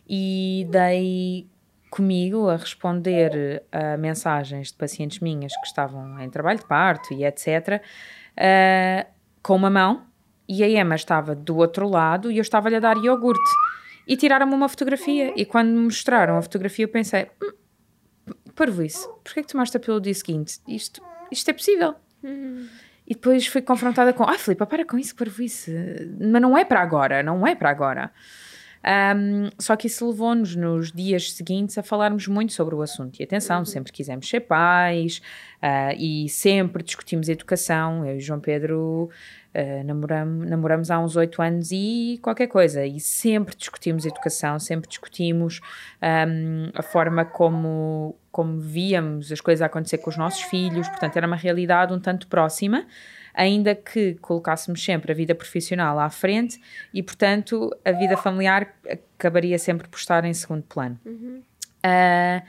e 0.07 0.67
dei 0.69 1.47
comigo 1.89 2.49
a 2.49 2.55
responder 2.55 3.63
a 3.71 3.97
mensagens 3.97 4.69
de 4.69 4.77
pacientes 4.77 5.19
minhas 5.19 5.53
que 5.57 5.67
estavam 5.67 6.19
em 6.19 6.29
trabalho 6.29 6.59
de 6.59 6.65
parto 6.65 7.13
e 7.13 7.25
etc. 7.25 7.81
Uh, 8.31 9.05
com 9.43 9.55
uma 9.55 9.69
mão 9.69 10.05
e 10.47 10.63
a 10.63 10.69
Emma 10.69 10.95
estava 10.95 11.35
do 11.35 11.57
outro 11.57 11.87
lado 11.87 12.31
e 12.31 12.37
eu 12.37 12.41
estava-lhe 12.41 12.77
a 12.77 12.79
dar 12.79 12.97
iogurte. 12.97 13.41
E 14.07 14.17
tiraram-me 14.17 14.53
uma 14.53 14.67
fotografia. 14.67 15.33
E 15.35 15.45
quando 15.45 15.69
me 15.69 15.79
mostraram 15.79 16.37
a 16.37 16.41
fotografia, 16.41 16.85
eu 16.85 16.89
pensei: 16.89 17.29
hum, 17.41 17.51
isso 18.83 19.07
porquê 19.23 19.39
é 19.41 19.43
que 19.43 19.49
tomaste 19.49 19.77
a 19.77 19.79
pílula 19.79 19.99
do 19.99 20.03
dia 20.03 20.13
seguinte? 20.13 20.59
Isto, 20.67 21.01
isto 21.31 21.49
é 21.49 21.53
possível. 21.53 21.95
Uhum. 22.23 22.67
E 23.07 23.13
depois 23.13 23.47
fui 23.47 23.61
confrontada 23.61 24.13
com, 24.13 24.23
ah, 24.23 24.37
Filipe, 24.37 24.65
para 24.65 24.85
com 24.85 24.97
isso, 24.97 25.15
isso 25.39 25.71
Mas 26.19 26.41
não 26.41 26.57
é 26.57 26.63
para 26.63 26.81
agora, 26.81 27.21
não 27.23 27.45
é 27.45 27.55
para 27.55 27.69
agora. 27.69 28.11
Um, 28.83 29.49
só 29.59 29.75
que 29.75 29.87
isso 29.87 30.07
levou-nos 30.09 30.55
nos 30.55 30.91
dias 30.91 31.33
seguintes 31.33 31.77
a 31.77 31.83
falarmos 31.83 32.27
muito 32.27 32.53
sobre 32.53 32.73
o 32.73 32.81
assunto. 32.81 33.19
E 33.19 33.23
atenção, 33.23 33.59
uhum. 33.59 33.65
sempre 33.65 33.91
quisemos 33.91 34.27
ser 34.27 34.41
pais 34.41 35.21
uh, 35.61 35.95
e 35.97 36.27
sempre 36.29 36.81
discutimos 36.81 37.29
educação. 37.29 38.05
Eu 38.05 38.17
e 38.17 38.19
João 38.19 38.39
Pedro 38.39 39.09
uh, 39.53 39.83
namoramos, 39.85 40.49
namoramos 40.49 40.91
há 40.91 40.99
uns 40.99 41.15
oito 41.15 41.41
anos 41.41 41.69
e 41.71 42.19
qualquer 42.23 42.47
coisa. 42.47 42.85
E 42.85 42.99
sempre 42.99 43.55
discutimos 43.55 44.05
educação, 44.05 44.57
sempre 44.59 44.89
discutimos 44.89 45.61
um, 46.01 46.71
a 46.73 46.81
forma 46.81 47.23
como, 47.23 48.15
como 48.31 48.59
víamos 48.59 49.31
as 49.31 49.41
coisas 49.41 49.61
acontecer 49.61 49.99
com 49.99 50.09
os 50.09 50.17
nossos 50.17 50.41
filhos. 50.41 50.87
Portanto, 50.87 51.17
era 51.17 51.27
uma 51.27 51.35
realidade 51.35 51.93
um 51.93 51.99
tanto 51.99 52.27
próxima 52.27 52.85
ainda 53.33 53.75
que 53.75 54.15
colocássemos 54.15 54.83
sempre 54.83 55.11
a 55.11 55.15
vida 55.15 55.33
profissional 55.35 55.99
à 55.99 56.09
frente 56.09 56.59
e, 56.93 57.01
portanto, 57.01 57.75
a 57.83 57.91
vida 57.91 58.17
familiar 58.17 58.75
acabaria 58.89 59.57
sempre 59.57 59.87
por 59.87 59.97
estar 59.97 60.25
em 60.25 60.33
segundo 60.33 60.63
plano. 60.63 60.99
Uhum. 61.05 61.41
Uh, 61.85 62.41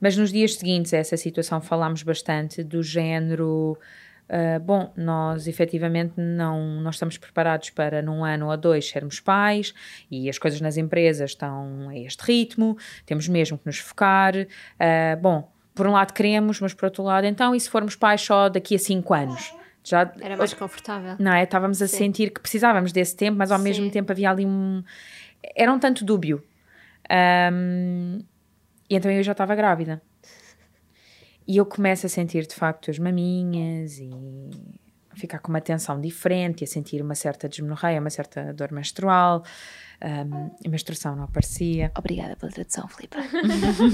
mas 0.00 0.16
nos 0.16 0.30
dias 0.30 0.54
seguintes 0.54 0.92
a 0.94 0.98
essa 0.98 1.16
situação 1.16 1.60
falámos 1.60 2.02
bastante 2.02 2.62
do 2.62 2.82
género. 2.82 3.78
Uh, 4.28 4.58
bom, 4.60 4.92
nós 4.96 5.46
efetivamente 5.46 6.14
não, 6.16 6.80
não 6.80 6.90
estamos 6.90 7.16
preparados 7.16 7.70
para 7.70 8.02
num 8.02 8.24
ano 8.24 8.50
ou 8.50 8.56
dois 8.56 8.88
sermos 8.88 9.20
pais 9.20 9.72
e 10.10 10.28
as 10.28 10.36
coisas 10.36 10.60
nas 10.60 10.76
empresas 10.76 11.30
estão 11.30 11.88
a 11.88 11.96
este 11.96 12.20
ritmo, 12.24 12.76
temos 13.04 13.28
mesmo 13.28 13.56
que 13.56 13.66
nos 13.66 13.78
focar. 13.78 14.34
Uh, 14.36 15.20
bom, 15.20 15.50
por 15.74 15.86
um 15.86 15.92
lado 15.92 16.12
queremos, 16.12 16.60
mas 16.60 16.74
por 16.74 16.86
outro 16.86 17.04
lado, 17.04 17.26
então, 17.26 17.54
e 17.54 17.60
se 17.60 17.70
formos 17.70 17.94
pais 17.94 18.20
só 18.20 18.48
daqui 18.48 18.74
a 18.74 18.78
cinco 18.78 19.14
anos? 19.14 19.54
Já, 19.86 20.12
Era 20.20 20.36
mais 20.36 20.52
confortável. 20.52 21.14
Não 21.16 21.32
é? 21.32 21.44
Estávamos 21.44 21.80
a 21.80 21.86
Sim. 21.86 21.98
sentir 21.98 22.32
que 22.32 22.40
precisávamos 22.40 22.90
desse 22.90 23.14
tempo, 23.14 23.38
mas 23.38 23.52
ao 23.52 23.58
Sim. 23.58 23.64
mesmo 23.64 23.90
tempo 23.90 24.10
havia 24.10 24.30
ali 24.30 24.44
um. 24.44 24.82
Era 25.54 25.72
um 25.72 25.78
tanto 25.78 26.04
dúbio. 26.04 26.42
Um, 27.08 28.18
e 28.90 28.96
então 28.96 29.08
eu 29.08 29.22
já 29.22 29.30
estava 29.30 29.54
grávida. 29.54 30.02
E 31.46 31.56
eu 31.56 31.64
começo 31.64 32.04
a 32.04 32.08
sentir 32.08 32.48
de 32.48 32.54
facto 32.56 32.90
as 32.90 32.98
maminhas 32.98 33.98
e 34.00 34.10
ficar 35.14 35.38
com 35.38 35.50
uma 35.50 35.60
tensão 35.60 36.00
diferente 36.00 36.62
e 36.62 36.64
a 36.64 36.66
sentir 36.66 37.00
uma 37.00 37.14
certa 37.14 37.48
desmenorreia, 37.48 38.00
uma 38.00 38.10
certa 38.10 38.52
dor 38.52 38.72
menstrual. 38.72 39.44
Um, 40.02 40.50
a 40.66 40.68
menstruação 40.68 41.14
não 41.14 41.22
aparecia. 41.22 41.92
Obrigada 41.96 42.34
pela 42.34 42.50
tradução, 42.50 42.88
Filipe. 42.88 43.16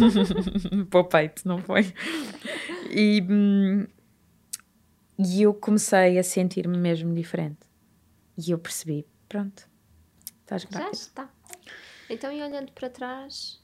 Para 0.88 1.00
o 1.00 1.04
peito, 1.04 1.46
não 1.46 1.58
foi? 1.58 1.92
E, 2.90 3.22
hum, 3.28 3.86
e 5.18 5.42
eu 5.42 5.54
comecei 5.54 6.18
a 6.18 6.22
sentir-me 6.22 6.76
mesmo 6.76 7.14
diferente. 7.14 7.66
E 8.36 8.50
eu 8.50 8.58
percebi, 8.58 9.06
pronto, 9.28 9.68
estás 10.40 10.62
Já 10.62 10.68
grávida. 10.68 10.96
está. 10.96 11.30
Então, 12.08 12.32
e 12.32 12.42
olhando 12.42 12.72
para 12.72 12.90
trás, 12.90 13.62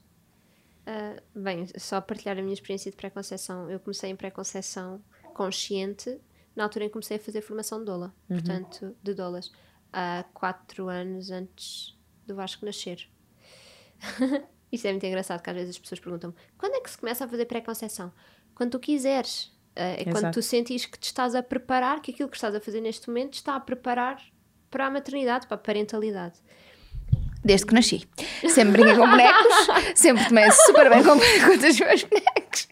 ah, 0.88 1.22
bem, 1.34 1.66
só 1.76 2.00
partilhar 2.00 2.38
a 2.38 2.40
minha 2.40 2.54
experiência 2.54 2.90
de 2.90 2.96
pré-conceição. 2.96 3.70
Eu 3.70 3.78
comecei 3.78 4.08
em 4.10 4.16
pré-conceição 4.16 5.04
consciente 5.34 6.18
na 6.56 6.64
altura 6.64 6.86
em 6.86 6.88
que 6.88 6.94
comecei 6.94 7.18
a 7.18 7.20
fazer 7.20 7.42
formação 7.42 7.78
de 7.80 7.84
doula, 7.84 8.14
portanto, 8.26 8.96
de 9.02 9.14
doulas, 9.14 9.52
há 9.92 10.24
quatro 10.32 10.88
anos 10.88 11.30
antes 11.30 11.96
do 12.26 12.34
Vasco 12.34 12.64
nascer. 12.64 13.06
Isso 14.72 14.86
é 14.86 14.90
muito 14.90 15.06
engraçado, 15.06 15.42
que 15.42 15.50
às 15.50 15.56
vezes 15.56 15.76
as 15.76 15.78
pessoas 15.78 16.00
perguntam 16.00 16.34
quando 16.56 16.74
é 16.74 16.80
que 16.80 16.90
se 16.90 16.98
começa 16.98 17.24
a 17.24 17.28
fazer 17.28 17.44
pré-conceição? 17.44 18.12
Quando 18.54 18.72
tu 18.72 18.80
quiseres. 18.80 19.56
É 19.80 20.04
quando 20.04 20.16
Exato. 20.16 20.40
tu 20.40 20.42
sentes 20.42 20.86
que 20.86 20.98
te 20.98 21.04
estás 21.04 21.34
a 21.34 21.42
preparar, 21.42 22.00
que 22.02 22.10
aquilo 22.10 22.28
que 22.28 22.36
estás 22.36 22.54
a 22.54 22.60
fazer 22.60 22.80
neste 22.80 23.08
momento 23.08 23.34
está 23.34 23.54
a 23.54 23.60
preparar 23.60 24.20
para 24.70 24.86
a 24.86 24.90
maternidade, 24.90 25.46
para 25.46 25.54
a 25.54 25.58
parentalidade. 25.58 26.34
Desde 27.44 27.66
que 27.66 27.74
nasci. 27.74 28.08
Sempre 28.48 28.72
brinquei 28.72 28.96
com 28.96 29.08
bonecos, 29.08 29.68
sempre 29.94 30.26
tomei 30.26 30.50
super 30.50 30.90
bem 30.90 31.02
com, 31.04 31.14
com 31.16 31.66
os 31.66 31.80
meus 31.80 32.02
bonecos. 32.02 32.68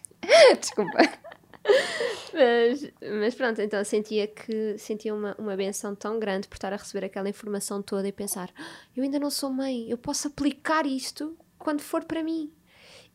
Desculpa. 0.59 0.97
Mas, 2.33 2.91
mas 3.19 3.35
pronto, 3.35 3.61
então 3.61 3.83
sentia 3.83 4.27
que 4.27 4.77
sentia 4.77 5.13
uma, 5.13 5.35
uma 5.37 5.55
benção 5.55 5.95
tão 5.95 6.19
grande 6.19 6.47
por 6.47 6.55
estar 6.55 6.71
a 6.71 6.75
receber 6.75 7.05
aquela 7.05 7.29
informação 7.29 7.81
toda 7.81 8.07
e 8.07 8.11
pensar: 8.11 8.49
"Ah, 8.57 8.63
eu 8.95 9.03
ainda 9.03 9.19
não 9.19 9.29
sou 9.29 9.49
mãe, 9.49 9.89
eu 9.89 9.97
posso 9.97 10.27
aplicar 10.27 10.85
isto 10.85 11.37
quando 11.57 11.81
for 11.81 12.03
para 12.03 12.23
mim. 12.23 12.51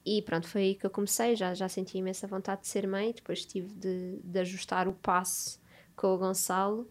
E 0.04 0.20
pronto, 0.22 0.48
foi 0.48 0.62
aí 0.62 0.74
que 0.74 0.84
eu 0.84 0.90
comecei, 0.90 1.36
já, 1.36 1.54
já 1.54 1.68
senti 1.68 1.98
imensa 1.98 2.26
vontade 2.26 2.62
de 2.62 2.68
ser 2.68 2.86
mãe, 2.86 3.12
depois 3.12 3.44
tive 3.44 3.72
de, 3.74 4.18
de 4.22 4.38
ajustar 4.40 4.88
o 4.88 4.92
passo 4.92 5.60
com 5.94 6.08
o 6.08 6.18
Gonçalo. 6.18 6.90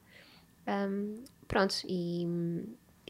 Ahm, 0.66 1.24
pronto, 1.48 1.76
e, 1.86 2.26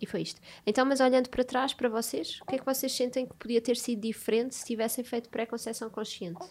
e 0.01 0.05
foi 0.07 0.21
isto. 0.21 0.41
Então, 0.65 0.85
mas 0.85 0.99
olhando 0.99 1.29
para 1.29 1.43
trás, 1.43 1.73
para 1.73 1.87
vocês, 1.87 2.39
o 2.41 2.45
que 2.45 2.55
é 2.55 2.57
que 2.57 2.65
vocês 2.65 2.91
sentem 2.91 3.27
que 3.27 3.35
podia 3.35 3.61
ter 3.61 3.77
sido 3.77 4.01
diferente 4.01 4.55
se 4.55 4.65
tivessem 4.65 5.03
feito 5.03 5.29
pré-conceição 5.29 5.89
consciente? 5.89 6.43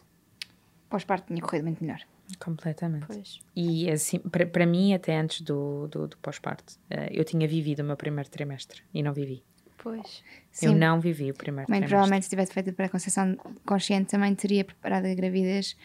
Pós-parto 0.88 1.26
tinha 1.28 1.42
corrido 1.42 1.64
muito 1.64 1.82
melhor. 1.82 2.00
Completamente. 2.38 3.06
Pois. 3.06 3.40
E 3.56 3.90
assim, 3.90 4.18
para 4.18 4.46
para 4.46 4.66
mim, 4.66 4.94
até 4.94 5.18
antes 5.18 5.40
do, 5.40 5.88
do, 5.88 6.06
do 6.06 6.16
pós-parto, 6.18 6.74
eh, 6.88 7.08
eu 7.10 7.24
tinha 7.24 7.46
vivido 7.48 7.80
o 7.80 7.84
meu 7.84 7.96
primeiro 7.96 8.30
trimestre 8.30 8.82
e 8.94 9.02
não 9.02 9.12
vivi. 9.12 9.42
Pois. 9.82 10.22
Eu 10.62 10.74
não 10.74 11.00
vivi 11.00 11.30
o 11.30 11.34
primeiro 11.34 11.70
Muito 11.70 11.78
trimestre. 11.78 11.88
provavelmente, 11.88 12.24
se 12.24 12.30
tivesse 12.30 12.52
feito 12.52 12.70
a 12.70 12.72
pré-conceição 12.72 13.36
consciente, 13.64 14.10
também 14.10 14.34
teria 14.34 14.64
preparado 14.64 15.06
a 15.06 15.14
gravidez, 15.14 15.76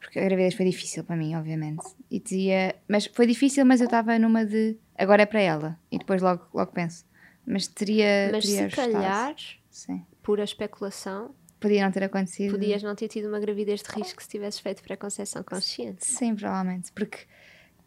porque 0.00 0.18
a 0.18 0.24
gravidez 0.24 0.54
foi 0.54 0.66
difícil 0.66 1.04
para 1.04 1.16
mim, 1.16 1.34
obviamente. 1.34 1.84
E 2.10 2.18
teria, 2.18 2.74
mas 2.88 3.06
foi 3.06 3.26
difícil, 3.26 3.64
mas 3.66 3.80
eu 3.80 3.86
estava 3.86 4.18
numa 4.18 4.44
de 4.44 4.76
agora 4.96 5.22
é 5.22 5.26
para 5.26 5.40
ela, 5.40 5.78
e 5.90 5.98
depois 5.98 6.22
logo, 6.22 6.46
logo 6.54 6.72
penso. 6.72 7.04
Mas 7.46 7.66
teria. 7.66 8.30
Mas 8.32 8.44
teria 8.44 8.58
se 8.58 8.64
ajustado. 8.64 8.92
calhar, 8.92 9.34
Sim. 9.70 10.06
pura 10.22 10.44
especulação, 10.44 11.34
Podia 11.60 11.84
não 11.84 11.92
ter 11.92 12.04
acontecido. 12.04 12.52
podias 12.52 12.82
não 12.82 12.94
ter 12.94 13.08
tido 13.08 13.28
uma 13.28 13.38
gravidez 13.38 13.82
de 13.82 13.90
risco 13.90 14.22
se 14.22 14.28
tivesses 14.28 14.60
feito 14.60 14.82
pré-conceição 14.82 15.42
consciente. 15.44 16.04
Sim, 16.06 16.34
provavelmente, 16.34 16.90
porque 16.92 17.18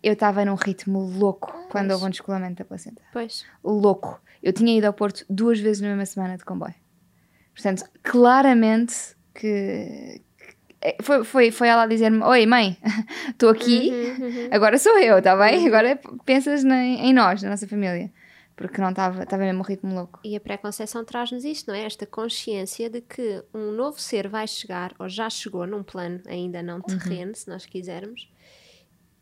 eu 0.04 0.14
estava 0.14 0.46
num 0.46 0.56
ritmo 0.56 1.00
louco 1.00 1.52
quando 1.72 1.92
houve 1.92 2.06
um 2.06 2.10
descolamento 2.10 2.56
da 2.56 2.66
placenta. 2.66 3.02
Pois. 3.12 3.46
louco. 3.64 4.22
Eu 4.46 4.54
tinha 4.54 4.78
ido 4.78 4.86
ao 4.86 4.94
Porto 4.94 5.26
duas 5.28 5.60
vezes 5.60 5.82
na 5.82 5.88
mesma 5.90 6.06
semana 6.06 6.38
de 6.38 6.46
comboio. 6.46 6.76
Portanto, 7.54 7.84
claramente 8.04 8.94
que. 9.34 10.22
que- 10.80 10.96
Foi, 11.02 11.24
foi, 11.24 11.52
foi 11.52 11.68
ela 11.68 11.84
a 11.84 11.88
dizer-me: 11.88 12.22
Oi, 12.24 12.46
mãe, 12.46 12.78
estou 13.30 13.50
aqui, 13.50 13.90
Uhum, 13.92 14.50
agora 14.52 14.78
sou 14.78 14.98
eu, 15.00 15.18
está 15.18 15.36
bem? 15.36 15.66
Agora 15.68 16.00
pensas 16.26 16.64
na- 16.64 16.84
em 16.84 17.12
nós, 17.14 17.42
na 17.42 17.50
nossa 17.50 17.68
família. 17.68 18.12
Porque 18.56 18.80
não 18.80 18.92
estava, 18.92 19.24
estava 19.24 19.44
mesmo 19.44 19.60
um 19.60 19.64
ritmo 19.64 19.94
louco. 19.94 20.20
E 20.24 20.34
a 20.34 20.40
pré-conceição 20.40 21.04
traz-nos 21.04 21.44
isto, 21.44 21.68
não 21.68 21.76
é? 21.76 21.84
Esta 21.84 22.06
consciência 22.06 22.90
de 22.90 23.02
que 23.02 23.44
um 23.54 23.72
novo 23.72 24.00
ser 24.00 24.30
vai 24.30 24.48
chegar, 24.48 24.94
ou 24.98 25.10
já 25.10 25.30
chegou 25.30 25.68
num 25.68 25.84
plano 25.84 26.22
ainda 26.26 26.64
não 26.64 26.80
terreno, 26.80 27.36
se 27.36 27.50
nós 27.50 27.66
quisermos, 27.66 28.30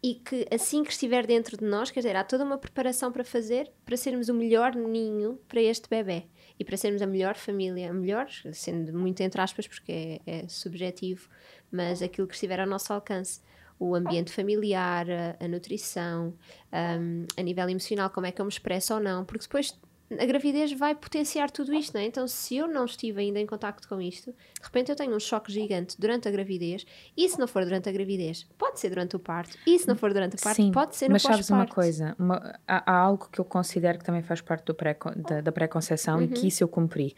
e 0.04 0.16
que 0.16 0.46
assim 0.54 0.84
que 0.84 0.92
estiver 0.92 1.26
dentro 1.26 1.56
de 1.56 1.64
nós, 1.64 1.90
quer 1.90 2.02
dizer, 2.02 2.16
há 2.18 2.26
toda 2.26 2.44
uma 2.44 2.58
preparação 2.58 3.10
para 3.10 3.24
fazer 3.24 3.72
para 3.86 3.96
sermos 3.96 4.28
o 4.28 4.34
melhor 4.34 4.76
ninho 4.76 5.40
para 5.48 5.62
este 5.62 5.88
bebê 5.88 6.26
e 6.60 6.66
para 6.66 6.76
sermos 6.76 7.02
a 7.02 7.08
melhor 7.08 7.36
família, 7.36 7.90
a 7.90 7.94
melhor, 7.94 8.28
sendo 8.52 8.92
muito 8.94 9.22
entre 9.22 9.40
aspas, 9.42 9.66
porque 9.66 9.92
é, 9.92 10.22
é 10.26 10.48
subjetivo, 10.50 11.30
mas 11.72 12.02
aquilo 12.02 12.28
que 12.28 12.34
estiver 12.34 12.60
ao 12.60 12.68
nosso 12.68 12.92
alcance. 12.92 13.42
O 13.80 13.96
ambiente 13.96 14.32
familiar, 14.32 15.10
a, 15.10 15.38
a 15.44 15.48
nutrição, 15.48 16.34
um, 16.72 17.26
a 17.36 17.42
nível 17.42 17.68
emocional, 17.68 18.10
como 18.10 18.28
é 18.28 18.32
que 18.32 18.40
eu 18.40 18.46
me 18.46 18.52
expresso 18.52 18.94
ou 18.94 19.00
não, 19.00 19.26
porque 19.26 19.46
depois 19.46 19.78
a 20.12 20.26
gravidez 20.26 20.72
vai 20.74 20.94
potenciar 20.94 21.50
tudo 21.50 21.74
isto, 21.74 21.94
não 21.94 22.02
é? 22.02 22.06
Então, 22.06 22.28
se 22.28 22.56
eu 22.58 22.68
não 22.68 22.86
estive 22.86 23.22
ainda 23.22 23.40
em 23.40 23.46
contacto 23.46 23.88
com 23.88 24.00
isto, 24.02 24.32
de 24.32 24.64
repente 24.64 24.90
eu 24.92 24.96
tenho 24.96 25.16
um 25.16 25.20
choque 25.20 25.52
gigante 25.52 26.00
durante 26.00 26.28
a 26.28 26.32
gravidez, 26.32 26.86
e 27.18 27.28
se 27.28 27.40
não 27.40 27.48
for 27.48 27.64
durante 27.64 27.90
a 27.90 27.92
gravidez, 27.92 28.46
pode 28.58 28.80
ser 28.80 28.90
durante 28.90 29.16
o 29.16 29.20
parto, 29.20 29.58
e 29.66 29.80
se 29.80 29.88
não 29.88 29.96
for 29.96 30.14
durante 30.14 30.36
o 30.36 30.40
parto, 30.42 30.56
Sim, 30.58 30.72
pode 30.72 30.96
ser 30.96 31.08
no 31.08 31.14
mas 31.14 31.22
sabes 31.24 31.50
uma 31.50 31.66
pós-parto. 31.66 31.76
coisa? 31.76 32.16
Uma- 32.20 32.60
há, 32.68 32.92
há 32.92 32.96
algo 32.98 33.28
que 33.32 33.40
eu 33.40 33.46
considero 33.46 33.98
que 33.98 34.06
também 34.06 34.22
faz 34.22 34.40
parte 34.42 34.66
do 34.66 34.76
pré, 34.76 34.96
da, 35.16 35.42
da 35.42 35.52
pré-conceição 35.52 36.22
e 36.22 36.26
Uhum. 36.26 36.32
que 36.32 36.48
isso 36.48 36.64
eu 36.64 36.68
cumpri, 36.68 37.16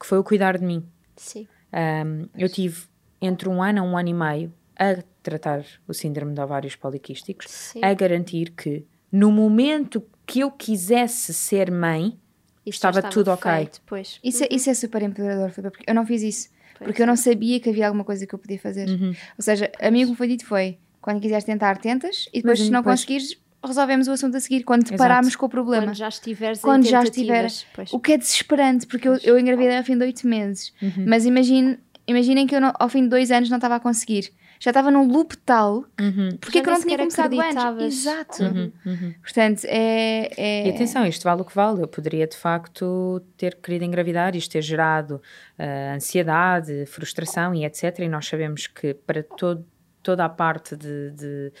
que 0.00 0.06
foi 0.06 0.18
o 0.18 0.24
cuidar 0.24 0.58
de 0.58 0.64
mim. 0.64 0.84
Sim, 1.16 1.46
Um, 1.74 2.28
eu 2.36 2.48
tive 2.50 2.86
entre 3.20 3.48
um 3.48 3.62
ano 3.62 3.80
a 3.80 3.82
um 3.82 3.96
ano 3.96 4.08
e 4.10 4.14
meio 4.14 4.52
a 4.78 5.02
tratar 5.22 5.64
o 5.88 5.94
síndrome 5.94 6.34
de 6.34 6.40
ovários 6.40 6.74
poliquísticos, 6.76 7.46
sim. 7.48 7.80
a 7.82 7.94
garantir 7.94 8.50
que 8.50 8.84
no 9.10 9.30
momento 9.32 10.02
que 10.26 10.40
eu 10.40 10.50
quisesse 10.50 11.32
ser 11.32 11.70
mãe, 11.70 12.18
Já 12.66 12.70
estava 12.70 13.02
tudo 13.02 13.30
ok. 13.32 13.50
feito. 13.52 13.80
Isso, 14.22 14.44
é- 14.44 14.48
isso 14.50 14.70
é 14.70 14.74
super 14.74 15.02
empoderador, 15.02 15.50
Filipe, 15.50 15.70
porque 15.76 15.90
eu 15.90 15.94
não 15.94 16.06
fiz 16.06 16.22
isso. 16.22 16.48
Pois 16.78 16.86
Porque 16.88 17.02
eu 17.02 17.06
não 17.06 17.16
sabia 17.16 17.58
que 17.60 17.68
havia 17.70 17.86
alguma 17.86 18.04
coisa 18.04 18.26
que 18.26 18.34
eu 18.34 18.38
podia 18.38 18.58
fazer. 18.58 18.88
Uhum. 18.88 19.08
Ou 19.10 19.42
seja, 19.42 19.70
a 19.80 19.90
mim 19.90 20.02
o 20.02 20.06
que 20.06 20.10
me 20.12 20.16
foi 20.16 20.28
dito 20.28 20.46
foi: 20.46 20.78
quando 21.00 21.20
quiseres 21.20 21.44
tentar, 21.44 21.76
tentas, 21.78 22.26
e 22.32 22.38
depois, 22.38 22.58
Mas 22.58 22.66
se 22.66 22.72
não 22.72 22.80
depois- 22.80 23.00
conseguires, 23.00 23.36
resolvemos 23.64 24.08
o 24.08 24.12
assunto 24.12 24.36
a 24.36 24.40
seguir, 24.40 24.64
quando 24.64 24.82
te 24.82 24.94
Exato. 24.94 24.98
pararmos 24.98 25.36
com 25.36 25.46
o 25.46 25.48
problema. 25.48 25.86
Quando 25.86 25.96
já 25.96 26.08
estiveres 26.08 26.60
Quando 26.60 26.84
em 26.84 26.88
já 26.88 26.98
tentativas, 27.00 27.66
pois. 27.74 27.92
O 27.92 28.00
que 28.00 28.12
é 28.12 28.18
desesperante, 28.18 28.86
porque 28.86 29.06
eu, 29.08 29.16
eu 29.22 29.38
engravidei 29.38 29.76
ao 29.76 29.84
fim 29.84 29.96
de 29.96 30.04
oito 30.04 30.26
meses. 30.26 30.72
Uhum. 30.82 31.04
Mas 31.06 31.24
imagine, 31.26 31.78
imaginem 32.06 32.46
que 32.46 32.54
eu 32.56 32.60
não- 32.60 32.72
ao 32.78 32.88
fim 32.88 33.02
de 33.02 33.08
dois 33.08 33.30
anos 33.30 33.48
não 33.50 33.58
estava 33.58 33.76
a 33.76 33.80
conseguir. 33.80 34.32
Já 34.62 34.70
estava 34.70 34.92
num 34.92 35.08
loop 35.10 35.36
tal, 35.38 35.84
Uhum, 36.00 36.36
porque 36.40 36.58
é 36.58 36.62
que 36.62 36.68
eu 36.68 36.72
não 36.72 36.80
tinha 36.80 36.96
começado 36.96 37.40
antes? 37.40 37.98
Exato. 37.98 38.44
uhum, 38.44 38.72
uhum. 38.86 39.14
Portanto, 39.20 39.64
é. 39.64 40.30
é... 40.36 40.68
E 40.68 40.70
atenção, 40.70 41.04
isto 41.04 41.24
vale 41.24 41.42
o 41.42 41.44
que 41.44 41.52
vale. 41.52 41.82
Eu 41.82 41.88
poderia 41.88 42.28
de 42.28 42.36
facto 42.36 43.20
ter 43.36 43.56
querido 43.56 43.84
engravidar, 43.84 44.36
isto 44.36 44.52
ter 44.52 44.62
gerado 44.62 45.20
ah, 45.58 45.94
ansiedade, 45.96 46.86
frustração 46.86 47.52
e 47.52 47.64
etc. 47.64 47.98
E 47.98 48.08
nós 48.08 48.24
sabemos 48.28 48.68
que 48.68 48.94
para 48.94 49.24
todo, 49.24 49.66
toda 50.00 50.24
a 50.24 50.28
parte 50.28 50.76
de, 50.76 51.10
de, 51.10 51.52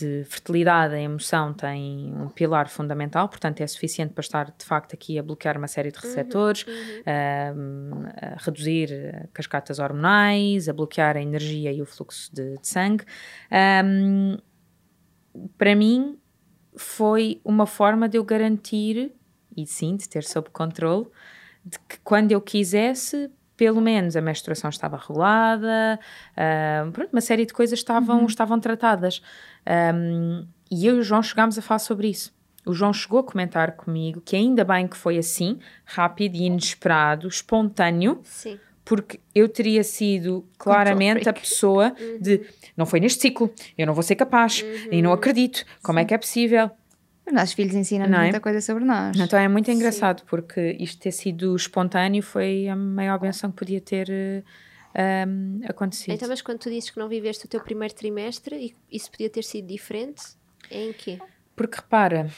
de 0.00 0.24
fertilidade, 0.24 0.94
a 0.94 1.00
emoção 1.00 1.52
tem 1.52 2.12
um 2.16 2.28
pilar 2.28 2.68
fundamental, 2.68 3.28
portanto 3.28 3.60
é 3.60 3.66
suficiente 3.66 4.14
para 4.14 4.22
estar 4.22 4.46
de 4.46 4.64
facto 4.64 4.94
aqui 4.94 5.18
a 5.18 5.22
bloquear 5.22 5.58
uma 5.58 5.68
série 5.68 5.92
de 5.92 5.98
receptores, 5.98 6.64
ah, 7.06 7.52
a 8.34 8.42
reduzir 8.42 8.90
ah, 8.92 9.28
cascatas 9.32 9.78
hormonais, 9.78 10.68
a 10.68 10.72
bloquear 10.72 11.16
a 11.16 11.20
energia 11.20 11.70
e 11.72 11.82
o 11.82 11.86
fluxo 11.86 12.34
de, 12.34 12.56
de 12.58 12.66
sangue. 12.66 13.04
Ahm, 13.50 14.38
para 15.58 15.76
mim, 15.76 16.18
foi 16.76 17.40
uma 17.44 17.66
forma 17.66 18.08
de 18.08 18.16
eu 18.16 18.24
garantir, 18.24 19.12
e 19.56 19.66
sim, 19.66 19.96
de 19.96 20.08
ter 20.08 20.24
sob 20.24 20.48
controle, 20.50 21.06
de 21.64 21.78
que 21.80 21.98
quando 22.02 22.32
eu 22.32 22.40
quisesse, 22.40 23.30
pelo 23.56 23.80
menos 23.80 24.16
a 24.16 24.22
menstruação 24.22 24.70
estava 24.70 24.96
regulada, 24.96 26.00
ah, 26.34 26.88
pronto, 26.92 27.12
uma 27.12 27.20
série 27.20 27.44
de 27.44 27.52
coisas 27.52 27.78
estavam, 27.78 28.24
estavam 28.24 28.58
tratadas. 28.58 29.20
Um, 29.66 30.46
e 30.70 30.86
eu 30.86 30.96
e 30.96 31.00
o 31.00 31.02
João 31.02 31.22
chegámos 31.22 31.58
a 31.58 31.62
falar 31.62 31.78
sobre 31.78 32.08
isso. 32.08 32.32
O 32.64 32.72
João 32.72 32.92
chegou 32.92 33.20
a 33.20 33.24
comentar 33.24 33.72
comigo 33.72 34.20
que 34.20 34.36
ainda 34.36 34.64
bem 34.64 34.86
que 34.86 34.96
foi 34.96 35.18
assim, 35.18 35.58
rápido 35.84 36.36
e 36.36 36.44
inesperado, 36.44 37.26
espontâneo, 37.26 38.20
Sim. 38.22 38.58
porque 38.84 39.18
eu 39.34 39.48
teria 39.48 39.82
sido 39.82 40.44
claramente 40.58 41.28
a 41.28 41.32
pessoa 41.32 41.94
de 42.20 42.42
não 42.76 42.84
foi 42.84 43.00
neste 43.00 43.20
ciclo, 43.22 43.52
eu 43.78 43.86
não 43.86 43.94
vou 43.94 44.02
ser 44.02 44.14
capaz 44.14 44.64
e 44.90 45.00
não 45.00 45.12
acredito, 45.12 45.64
como 45.82 45.98
é 45.98 46.04
que 46.04 46.12
é 46.14 46.18
possível? 46.18 46.70
Os 47.26 47.32
nossos 47.32 47.52
filhos 47.54 47.74
ensinam 47.74 48.08
Não 48.08 48.18
é? 48.18 48.22
muita 48.24 48.40
coisa 48.40 48.60
sobre 48.60 48.84
nós. 48.84 49.16
Então 49.18 49.38
é 49.38 49.46
muito 49.48 49.70
engraçado 49.70 50.22
porque 50.26 50.76
isto 50.80 51.00
ter 51.00 51.12
sido 51.12 51.54
espontâneo 51.54 52.22
foi 52.22 52.68
a 52.68 52.74
maior 52.76 53.18
benção 53.18 53.50
que 53.50 53.56
podia 53.56 53.80
ter 53.80 54.08
eh, 54.10 54.42
um, 54.94 55.60
acontecido. 55.68 56.14
Então, 56.14 56.28
mas 56.28 56.42
quando 56.42 56.58
tu 56.58 56.70
dizes 56.70 56.90
que 56.90 56.98
não 56.98 57.08
viveste 57.08 57.46
o 57.46 57.48
teu 57.48 57.60
primeiro 57.60 57.94
trimestre, 57.94 58.56
e 58.90 58.96
isso 58.96 59.10
podia 59.10 59.30
ter 59.30 59.44
sido 59.44 59.66
diferente, 59.66 60.22
é 60.70 60.88
em 60.88 60.92
quê? 60.92 61.18
Porque 61.54 61.76
repara, 61.76 62.30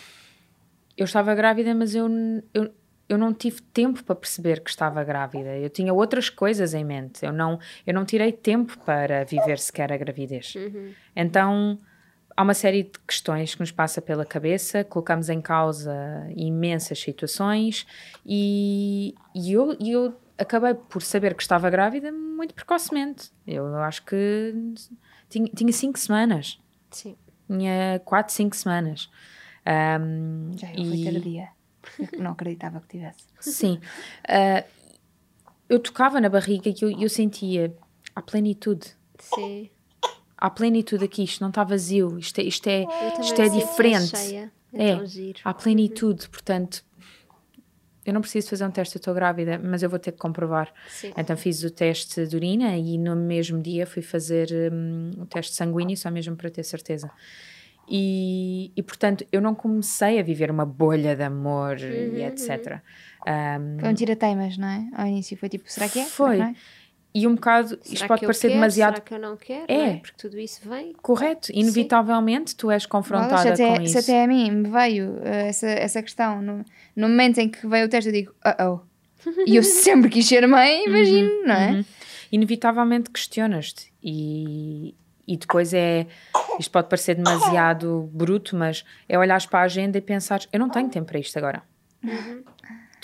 eu 0.97 1.04
estava 1.04 1.35
grávida, 1.35 1.75
mas 1.75 1.94
eu, 1.94 2.09
eu, 2.52 2.73
eu 3.09 3.18
não 3.18 3.32
tive 3.32 3.61
tempo 3.62 4.02
para 4.04 4.14
perceber 4.14 4.61
que 4.61 4.71
estava 4.71 5.02
grávida. 5.04 5.56
Eu 5.56 5.71
tinha 5.71 5.92
outras 5.92 6.28
coisas 6.28 6.75
em 6.75 6.85
mente. 6.85 7.25
Eu 7.25 7.32
não, 7.32 7.59
eu 7.87 7.94
não 7.94 8.04
tirei 8.04 8.32
tempo 8.32 8.78
para 8.85 9.25
viver 9.25 9.59
sequer 9.59 9.92
a 9.92 9.97
gravidez. 9.97 10.54
Uhum. 10.54 10.92
Então 11.14 11.78
há 12.37 12.42
uma 12.42 12.54
série 12.54 12.85
de 12.85 12.99
questões 13.06 13.54
que 13.54 13.61
nos 13.61 13.71
passa 13.71 14.00
pela 14.00 14.25
cabeça, 14.25 14.85
colocamos 14.85 15.28
em 15.28 15.40
causa 15.40 15.94
imensas 16.35 16.99
situações 16.99 17.87
e, 18.25 19.14
e 19.35 19.52
eu, 19.52 19.76
e 19.78 19.92
eu 19.92 20.16
acabei 20.42 20.75
por 20.75 21.02
saber 21.02 21.34
que 21.34 21.42
estava 21.42 21.68
grávida 21.70 22.11
muito 22.12 22.54
precocemente. 22.54 23.30
Eu 23.46 23.75
acho 23.78 24.04
que 24.04 24.54
tinha, 25.28 25.46
tinha 25.54 25.72
cinco 25.72 25.99
semanas. 25.99 26.58
Sim. 26.90 27.16
Tinha 27.46 28.00
quatro, 28.04 28.32
cinco 28.34 28.54
semanas. 28.56 29.11
Um, 29.66 30.50
Já 30.56 30.68
eu 30.75 30.84
fui 30.84 30.96
e- 31.00 31.04
tardia. 31.04 31.49
porque 31.80 32.16
Não 32.16 32.32
acreditava 32.32 32.80
que 32.80 32.88
tivesse. 32.88 33.25
Sim. 33.40 33.80
Ah, 34.28 34.64
eu 35.68 35.78
tocava 35.78 36.20
na 36.20 36.28
barriga 36.28 36.68
e 36.68 36.75
eu, 36.82 36.90
eu 37.00 37.08
sentia 37.08 37.75
a 38.14 38.20
plenitude. 38.22 38.94
Sim. 39.18 39.70
Há 40.37 40.50
plenitude 40.50 41.04
aqui, 41.04 41.22
isto 41.22 41.40
não 41.40 41.49
está 41.50 41.62
vazio, 41.62 42.18
isto 42.18 42.40
é, 42.40 42.44
isto 42.44 42.66
é, 42.66 42.82
Eu 42.82 43.20
isto 43.20 43.40
é 43.40 43.49
diferente. 43.49 44.08
Cheia. 44.16 44.52
É. 44.75 44.90
Então, 44.92 45.06
giro. 45.06 45.38
Há 45.44 45.54
plenitude, 45.54 46.28
portanto, 46.28 46.84
eu 48.04 48.12
não 48.12 48.21
preciso 48.21 48.49
fazer 48.49 48.64
um 48.64 48.71
teste, 48.71 48.97
eu 48.97 48.99
estou 48.99 49.14
grávida, 49.14 49.61
mas 49.62 49.82
eu 49.82 49.88
vou 49.90 49.99
ter 49.99 50.12
que 50.12 50.18
comprovar. 50.18 50.73
Sim. 50.88 51.12
Então 51.16 51.37
fiz 51.37 51.62
o 51.62 51.71
teste 51.71 52.26
de 52.26 52.37
urina 52.37 52.76
e 52.76 52.99
no 52.99 53.14
mesmo 53.14 53.61
dia 53.62 53.87
fui 53.87 54.02
fazer 54.02 54.49
hum, 54.73 55.11
o 55.18 55.26
teste 55.26 55.54
sanguíneo, 55.54 55.97
só 55.97 56.11
mesmo 56.11 56.37
para 56.37 56.50
ter 56.50 56.64
certeza. 56.64 57.11
E, 57.88 58.73
e 58.76 58.82
portanto, 58.82 59.26
eu 59.30 59.40
não 59.40 59.54
comecei 59.54 60.18
a 60.18 60.23
viver 60.23 60.50
uma 60.50 60.64
bolha 60.64 61.16
de 61.16 61.23
amor 61.23 61.76
Uhum, 61.80 62.16
e 62.16 62.23
etc. 62.23 62.80
Um, 63.26 63.80
Foi 63.80 63.88
um 63.88 63.94
tira-teimas, 63.94 64.56
não 64.56 64.68
é? 64.68 64.88
Ao 64.94 65.06
início 65.06 65.37
foi 65.37 65.49
tipo, 65.49 65.64
será 65.66 65.88
que 65.88 65.99
é? 66.00 66.04
Foi. 66.04 66.37
Será 66.37 66.49
que 66.49 66.52
não 66.52 66.59
é? 66.59 66.82
E 67.14 67.26
um 67.26 67.35
bocado, 67.35 67.78
isto 67.85 67.97
Será 67.97 68.09
pode 68.09 68.21
que 68.21 68.25
eu 68.25 68.28
parecer 68.28 68.49
quero? 68.49 68.54
demasiado 68.54 68.95
Será 68.95 69.04
que 69.04 69.14
eu 69.14 69.19
não 69.19 69.37
quero? 69.37 69.64
É. 69.69 69.76
não 69.76 69.85
é? 69.85 69.97
Porque 69.99 70.16
tudo 70.16 70.38
isso 70.38 70.61
vem. 70.66 70.95
correto. 71.02 71.52
Inevitavelmente 71.52 72.57
tu 72.57 72.71
és 72.71 72.87
confrontada 72.87 73.42
se 73.42 73.49
até, 73.49 73.69
com 73.69 73.87
se 73.87 73.99
isso. 73.99 73.99
até 73.99 74.25
a 74.25 74.26
mim 74.26 74.50
me 74.50 74.71
veio 74.71 75.19
eh, 75.23 75.49
essa, 75.49 75.66
essa 75.69 76.02
questão, 76.02 76.40
no, 76.40 76.64
no 76.97 77.09
momento 77.09 77.38
em 77.38 77.50
que 77.50 77.66
veio 77.66 77.87
o 77.87 77.88
teste, 77.88 78.09
eu 78.09 78.14
digo, 78.14 78.33
uh 78.45 78.64
oh. 78.66 78.92
E 79.47 79.57
eu 79.57 79.62
sempre 79.62 80.11
quis 80.11 80.26
ser 80.26 80.47
mãe, 80.49 80.87
imagino, 80.87 81.47
não 81.47 81.54
é? 81.54 81.71
Uhum. 81.73 81.85
Inevitavelmente 82.33 83.11
questionas-te 83.11 83.92
e, 84.02 84.95
e 85.28 85.37
depois 85.37 85.75
é. 85.75 86.07
Isto 86.59 86.71
pode 86.71 86.88
parecer 86.88 87.14
demasiado 87.14 88.11
bruto, 88.12 88.57
mas 88.57 88.85
é 89.09 89.19
olhares 89.19 89.47
para 89.47 89.61
a 89.61 89.62
agenda 89.64 89.99
e 89.99 90.00
pensares: 90.00 90.49
eu 90.52 90.59
não 90.59 90.71
tenho 90.71 90.88
tempo 90.88 91.07
para 91.07 91.19
isto 91.19 91.37
agora. 91.37 91.62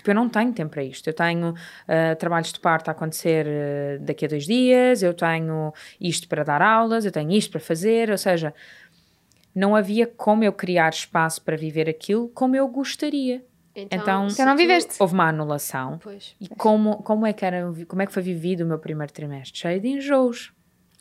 Tipo, 0.08 0.10
eu 0.10 0.14
não 0.14 0.28
tenho 0.28 0.52
tempo 0.52 0.70
para 0.72 0.82
isto. 0.82 1.06
Eu 1.06 1.12
tenho 1.14 1.54
ah, 1.86 2.14
trabalhos 2.16 2.52
de 2.52 2.58
parto 2.60 2.88
a 2.88 2.92
acontecer 2.92 3.46
ah, 3.46 3.98
daqui 4.00 4.24
a 4.24 4.28
dois 4.28 4.46
dias, 4.46 5.02
eu 5.02 5.12
tenho 5.12 5.72
isto 6.00 6.26
para 6.28 6.42
dar 6.42 6.62
aulas, 6.62 7.04
eu 7.04 7.12
tenho 7.12 7.30
isto 7.32 7.50
para 7.50 7.60
fazer, 7.60 8.10
ou 8.10 8.16
seja, 8.18 8.54
não 9.54 9.74
havia 9.76 10.06
como 10.06 10.42
eu 10.44 10.52
criar 10.52 10.88
espaço 10.90 11.42
para 11.42 11.56
viver 11.56 11.88
aquilo 11.88 12.28
como 12.30 12.56
eu 12.56 12.66
gostaria. 12.68 13.44
Então, 13.74 13.98
Então- 14.00 14.28
se 14.30 14.34
Então 14.34 14.46
não 14.46 14.56
viveste. 14.56 14.94
Houve 14.98 15.14
uma 15.14 15.28
anulação. 15.28 15.98
Pois, 16.02 16.34
E 16.40 16.48
como, 16.48 17.02
como, 17.02 17.26
é 17.26 17.32
que 17.32 17.44
era, 17.44 17.62
como 17.86 18.02
é 18.02 18.06
que 18.06 18.12
foi 18.12 18.22
vivido 18.22 18.62
o 18.62 18.66
meu 18.66 18.78
primeiro 18.78 19.12
trimestre? 19.12 19.58
Cheio 19.60 19.80
de 19.80 19.88
enjoos. 19.88 20.52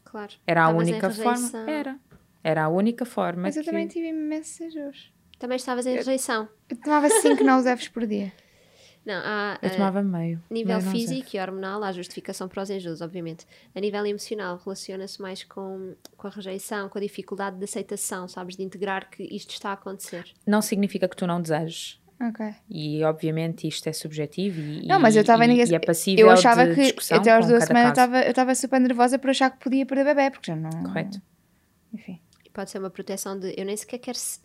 claro. 0.04 0.32
Era 0.46 0.66
a 0.66 0.70
Estavas 0.70 0.88
única 0.88 1.10
forma. 1.10 1.70
Era. 1.72 1.96
Era 2.44 2.64
a 2.66 2.70
única 2.70 3.06
forma. 3.06 3.42
Mas 3.44 3.56
eu 3.58 3.64
que- 3.64 3.70
também 3.70 3.88
tive 3.88 4.08
imensos 4.10 4.60
enjoos. 4.62 5.12
Também 5.40 5.56
estavas 5.58 5.86
em 5.86 5.96
rejeição. 5.96 6.48
Eu 6.70 6.78
tomava 6.78 7.10
5 7.10 7.44
nausefs 7.44 7.88
por 7.90 8.06
dia. 8.08 8.32
Não, 9.08 9.22
há 9.24 9.58
Eu 9.62 9.70
eh, 9.70 9.72
tomava 9.72 10.04
meio. 10.04 10.44
nível 10.52 10.76
mas 10.76 10.84
não 10.86 10.92
sei. 10.92 11.00
físico 11.00 11.30
e 11.36 11.40
hormonal, 11.40 11.82
há 11.84 11.92
justificação 11.94 12.48
para 12.50 12.62
os 12.62 12.70
enjoos, 12.70 13.00
obviamente. 13.02 13.46
A 13.74 13.80
nível 13.80 14.06
emocional, 14.06 14.60
relaciona-se 14.64 15.22
mais 15.22 15.44
com, 15.46 15.96
com 16.18 16.28
a 16.28 16.30
rejeição, 16.30 16.90
com 16.90 16.98
a 16.98 17.02
dificuldade 17.02 17.58
de 17.58 17.64
aceitação, 17.64 18.28
sabes? 18.28 18.58
De 18.58 18.64
integrar 18.64 19.10
que 19.10 19.24
isto 19.24 19.52
está 19.52 19.70
a 19.70 19.74
acontecer. 19.74 20.26
Não 20.46 20.62
significa 20.62 21.08
que 21.08 21.16
tu 21.16 21.26
não 21.26 21.42
desejes. 21.42 22.00
Ok. 22.20 22.46
E 22.70 23.04
obviamente 23.06 23.68
isto 23.68 23.88
é 23.88 23.94
subjetivo 23.94 24.60
e, 24.60 24.86
Não, 24.88 25.00
mas 25.00 25.16
eu 25.16 25.22
estava 25.22 25.46
e, 25.46 25.48
ninguém. 25.48 25.70
e 25.70 25.76
é 25.76 25.80
passível 25.80 26.26
Eu 26.26 26.32
achava 26.32 26.66
de 26.68 26.74
que 26.76 26.82
discussão 26.82 27.18
até 27.20 27.32
aos 27.32 27.46
12 27.46 27.54
cada 27.60 27.66
semanas 27.68 27.88
eu 27.88 27.92
estava- 27.92 28.22
eu 28.24 28.30
estava 28.32 28.56
super 28.56 28.80
nervosa 28.82 29.18
por 29.20 29.30
achar 29.30 29.52
que 29.52 29.60
podia 29.64 29.86
perder 29.86 30.04
bebê, 30.16 30.32
porque 30.32 30.48
já 30.52 30.56
não. 30.56 30.84
Correto. 30.84 31.22
Enfim. 31.94 32.20
E 32.44 32.50
pode 32.50 32.72
ser 32.72 32.80
uma 32.80 32.90
proteção 32.90 33.40
de 33.40 33.54
eu 33.58 33.64
nem 33.66 33.78
sequer 33.78 34.00
quero. 34.00 34.18
se- 34.18 34.40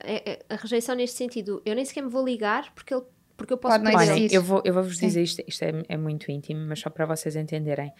é- 0.00 0.32
é- 0.32 0.38
a 0.48 0.56
rejeição 0.56 0.94
neste 0.94 1.16
sentido, 1.16 1.60
eu 1.66 1.74
nem 1.74 1.84
sequer 1.84 2.02
me 2.02 2.08
vou 2.10 2.24
ligar 2.24 2.72
porque, 2.74 2.94
ele, 2.94 3.02
porque 3.36 3.52
eu 3.52 3.58
posso 3.58 3.78
Pode 3.78 3.94
existir. 3.94 4.12
Olhem, 4.12 4.28
eu 4.32 4.42
vou, 4.42 4.62
eu 4.64 4.72
vou 4.74 4.82
vos 4.82 4.98
Sim. 4.98 5.06
dizer 5.06 5.22
isto, 5.22 5.42
isto 5.46 5.62
é, 5.62 5.72
é 5.88 5.96
muito 5.96 6.30
íntimo, 6.30 6.64
mas 6.66 6.80
só 6.80 6.88
para 6.90 7.04
vocês 7.06 7.36
entenderem. 7.36 7.92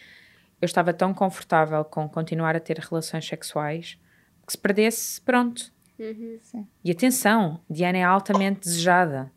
Eu 0.61 0.67
estava 0.67 0.93
tão 0.93 1.13
confortável 1.13 1.85
com 1.85 2.09
continuar 2.09 2.57
a 2.57 2.61
ter 2.61 2.79
relações 2.79 3.27
sexuais 3.27 3.99
que 4.47 4.53
se 4.53 4.59
perdesse, 4.59 5.21
pronto. 5.21 5.71
Uhum. 5.99 6.39
E 6.85 6.91
atenção, 6.91 7.61
Diana 7.69 7.99
é 7.99 8.03
altamente 8.03 8.61
desejada. 8.61 9.31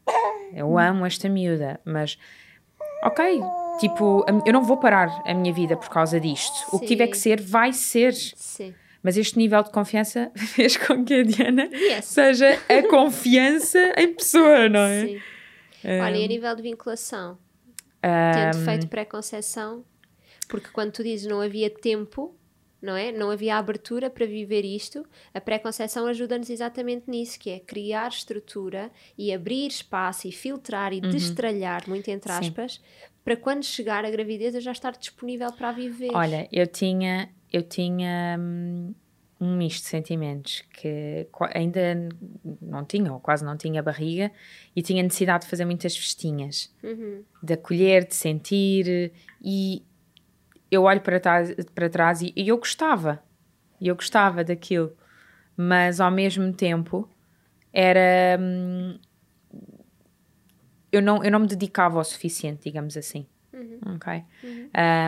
Eu 0.54 0.78
amo 0.78 1.06
esta 1.06 1.28
miúda, 1.30 1.80
mas 1.86 2.18
ok, 3.04 3.42
tipo, 3.80 4.26
eu 4.46 4.54
não 4.54 4.64
vou 4.64 4.78
parar 4.78 5.22
a 5.26 5.34
minha 5.34 5.54
vida 5.54 5.76
por 5.78 5.90
causa 5.90 6.20
disto. 6.20 6.54
O 6.74 6.80
que 6.80 6.88
tiver 6.88 7.08
que 7.08 7.18
Sim. 7.18 7.22
ser, 7.22 7.42
vai 7.42 7.74
ser. 7.74 8.14
Sim. 8.14 8.74
Mas 9.02 9.16
este 9.16 9.38
nível 9.38 9.64
de 9.64 9.72
confiança 9.72 10.32
fez 10.36 10.76
com 10.76 11.04
que 11.06 11.14
a 11.14 11.24
Diana 11.24 11.70
Yes. 11.72 12.06
seja 12.06 12.60
a 12.68 12.88
confiança 12.90 13.94
em 13.98 14.14
pessoa, 14.14 14.68
não 14.68 14.80
é? 14.82 15.06
Sim. 15.06 15.22
Olha, 15.84 16.18
e 16.18 16.24
a 16.24 16.28
nível 16.28 16.56
de 16.56 16.62
vinculação, 16.62 17.38
Ah, 18.02 18.32
tendo 18.34 18.64
feito 18.66 18.88
pré-conceição, 18.88 19.84
porque 20.48 20.70
quando 20.70 20.92
tu 20.92 21.04
dizes 21.04 21.28
não 21.28 21.42
havia 21.42 21.70
tempo, 21.70 22.36
não 22.82 22.96
é? 22.96 23.12
Não 23.12 23.30
havia 23.30 23.58
abertura 23.58 24.10
para 24.10 24.26
viver 24.26 24.64
isto, 24.64 25.06
a 25.34 25.42
pré-conceição 25.42 26.08
ajuda-nos 26.08 26.50
exatamente 26.50 27.10
nisso, 27.10 27.38
que 27.40 27.50
é 27.50 27.60
criar 27.60 28.08
estrutura 28.10 28.90
e 29.18 29.34
abrir 29.34 29.68
espaço 29.68 30.28
e 30.28 30.32
filtrar 30.32 30.94
e 30.94 31.02
destralhar, 31.02 31.88
muito 31.90 32.08
entre 32.10 32.32
Uhum. 32.32 32.38
Sim. 32.40 32.46
aspas, 32.48 32.82
para 33.24 33.36
quando 33.36 33.64
chegar 33.64 34.06
a 34.06 34.10
gravidez 34.10 34.56
eu 34.56 34.62
já 34.62 34.72
estar 34.72 34.92
disponível 34.92 35.52
para 35.52 35.72
viver. 35.72 36.16
Olha, 36.16 36.48
eu 36.52 36.66
tinha, 36.66 37.30
eu 37.52 37.62
tinha 37.62 38.38
hum, 38.40 38.94
um 39.40 39.56
misto 39.56 39.84
de 39.84 39.90
sentimentos 39.90 40.62
que 40.74 41.28
ainda 41.54 42.10
não 42.62 42.84
tinha, 42.84 43.12
ou 43.14 43.20
quase 43.20 43.44
não 43.46 43.56
tinha 43.56 43.82
barriga, 43.82 44.32
e 44.76 44.82
tinha 44.82 45.02
necessidade 45.02 45.46
de 45.46 45.50
fazer 45.50 45.66
muitas 45.66 45.96
festinhas, 45.96 46.74
Uhum. 46.84 47.24
de 47.42 47.54
acolher, 47.54 48.06
de 48.06 48.16
sentir, 48.16 49.12
e 49.42 49.84
eu 50.70 50.84
olho 50.84 51.02
para 51.02 51.20
trás, 51.20 51.56
para 51.74 51.90
trás 51.90 52.22
e, 52.22 52.34
e 52.36 52.48
eu 52.50 52.58
gostava, 52.58 53.24
eu 53.82 53.96
gostava 53.96 54.44
daquilo, 54.44 54.92
mas 55.56 56.00
ao 56.02 56.12
mesmo 56.12 56.52
tempo 56.54 57.10
era. 57.72 58.38
hum, 58.40 59.00
eu, 60.92 61.02
não, 61.02 61.24
eu 61.24 61.32
não 61.32 61.40
me 61.40 61.48
dedicava 61.48 62.00
o 62.00 62.04
suficiente, 62.04 62.64
digamos 62.64 62.98
assim. 62.98 63.26
Ok? 63.96 64.24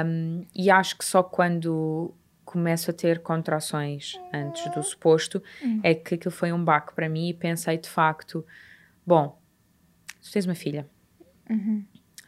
Um, 0.05 0.45
e 0.55 0.69
acho 0.69 0.97
que 0.97 1.03
só 1.05 1.23
quando 1.23 2.13
começo 2.51 2.91
a 2.91 2.93
ter 2.93 3.19
contrações 3.19 4.19
antes 4.33 4.69
do 4.71 4.83
suposto 4.83 5.41
é 5.81 5.95
que 5.95 6.15
aquilo 6.15 6.31
foi 6.31 6.51
um 6.51 6.63
baque 6.63 6.93
para 6.93 7.07
mim 7.07 7.29
e 7.29 7.33
pensei 7.33 7.77
de 7.77 7.89
facto: 7.89 8.45
bom, 9.05 9.39
tu 10.21 10.31
tens 10.31 10.45
uma 10.45 10.55
filha. 10.55 10.85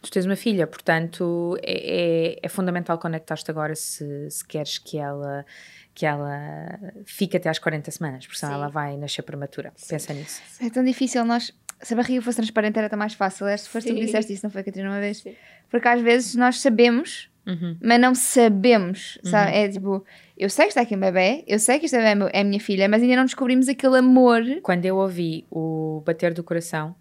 Tu 0.02 0.12
tens 0.12 0.26
uma 0.26 0.36
filha, 0.36 0.68
portanto 0.68 1.58
é, 1.62 2.36
é, 2.36 2.40
é 2.44 2.50
fundamental 2.50 2.98
conectar-te 2.98 3.50
agora 3.50 3.74
se, 3.74 4.30
se 4.30 4.46
queres 4.46 4.78
que 4.78 4.98
ela, 4.98 5.46
que 5.94 6.06
ela 6.06 6.80
fique 7.06 7.38
até 7.38 7.50
às 7.50 7.60
40 7.60 7.90
semanas, 7.92 8.26
porque 8.26 8.40
senão 8.40 8.54
Sim. 8.54 8.60
ela 8.60 8.70
vai 8.70 8.98
nascer 8.98 9.22
prematura. 9.24 9.74
Pensa 9.88 10.14
nisso. 10.14 10.42
É 10.62 10.70
tão 10.70 10.84
difícil 10.84 11.24
nós. 11.26 11.54
Se 11.82 11.94
a 11.94 11.98
barriga 11.98 12.22
fosse 12.22 12.38
transparente 12.38 12.78
era 12.78 12.90
tão 12.90 13.00
mais 13.00 13.14
fácil. 13.14 13.46
Se 13.58 13.68
foste 13.68 13.88
tu 13.88 13.94
que 13.94 14.00
Sim. 14.02 14.06
disseste 14.06 14.34
isso, 14.34 14.46
não 14.46 14.52
foi, 14.52 14.64
Catarina, 14.64 14.90
uma 14.90 15.00
vez? 15.00 15.18
Sim. 15.18 15.36
Porque 15.70 15.88
às 15.88 16.02
vezes 16.02 16.36
nós 16.36 16.60
sabemos, 16.62 17.30
Uhum. 17.46 17.78
mas 17.82 18.00
não 18.00 18.16
sabemos. 18.16 19.20
Sabe? 19.24 19.52
É 19.52 19.70
tipo, 19.70 20.06
eu 20.38 20.50
sei 20.50 20.66
que 20.66 20.70
está 20.70 20.82
aqui 20.82 20.96
um 20.96 21.00
bebê, 21.00 21.44
eu 21.48 21.60
sei 21.60 21.78
que 21.80 21.86
esta 21.86 21.98
bebê 21.98 22.30
é 22.34 22.40
é 22.40 22.42
a 22.42 22.44
minha 22.44 22.60
filha, 22.60 22.88
mas 22.88 23.02
ainda 23.02 23.16
não 23.18 23.26
descobrimos 23.26 23.68
aquele 23.68 23.98
amor. 23.98 24.42
Quando 24.62 24.86
eu 24.86 24.98
ouvi 24.98 25.46
o 25.52 26.02
bater 26.06 26.34
do 26.34 26.44
coração, 26.44 26.96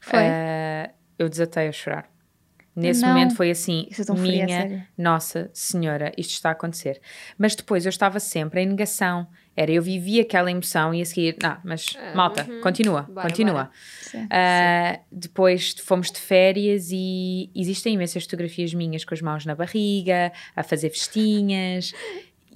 Foi. 0.00 0.20
eh, 0.22 0.90
eu 1.18 1.28
desatei 1.28 1.68
a 1.68 1.72
chorar. 1.72 2.15
Nesse 2.76 3.00
Não. 3.00 3.08
momento 3.08 3.34
foi 3.34 3.50
assim, 3.50 3.88
é 3.90 3.94
fria, 3.94 4.44
minha 4.44 4.48
sério. 4.48 4.82
Nossa 4.98 5.50
Senhora, 5.54 6.12
isto 6.18 6.32
está 6.32 6.50
a 6.50 6.52
acontecer. 6.52 7.00
Mas 7.38 7.54
depois 7.54 7.86
eu 7.86 7.90
estava 7.90 8.20
sempre 8.20 8.60
em 8.60 8.66
negação. 8.66 9.26
Era, 9.56 9.72
eu 9.72 9.82
vivia 9.82 10.20
aquela 10.20 10.50
emoção 10.50 10.92
e 10.92 11.00
a 11.00 11.06
seguir, 11.06 11.34
não, 11.42 11.56
mas 11.64 11.96
Ah, 11.98 12.14
malta, 12.14 12.46
uhum. 12.46 12.60
continua, 12.60 13.02
Bora, 13.04 13.22
continua. 13.28 13.52
bora. 13.54 13.70
Sim. 14.02 14.26
Ah, 14.28 15.00
depois 15.10 15.74
fomos 15.82 16.12
de 16.12 16.18
férias 16.20 16.90
e 16.92 17.50
existem 17.54 17.94
imensas 17.94 18.24
fotografias 18.24 18.74
minhas 18.74 19.02
com 19.02 19.14
as 19.14 19.22
mãos 19.22 19.46
na 19.46 19.54
barriga, 19.54 20.30
a 20.54 20.62
fazer 20.62 20.90
festinhas. 20.90 21.94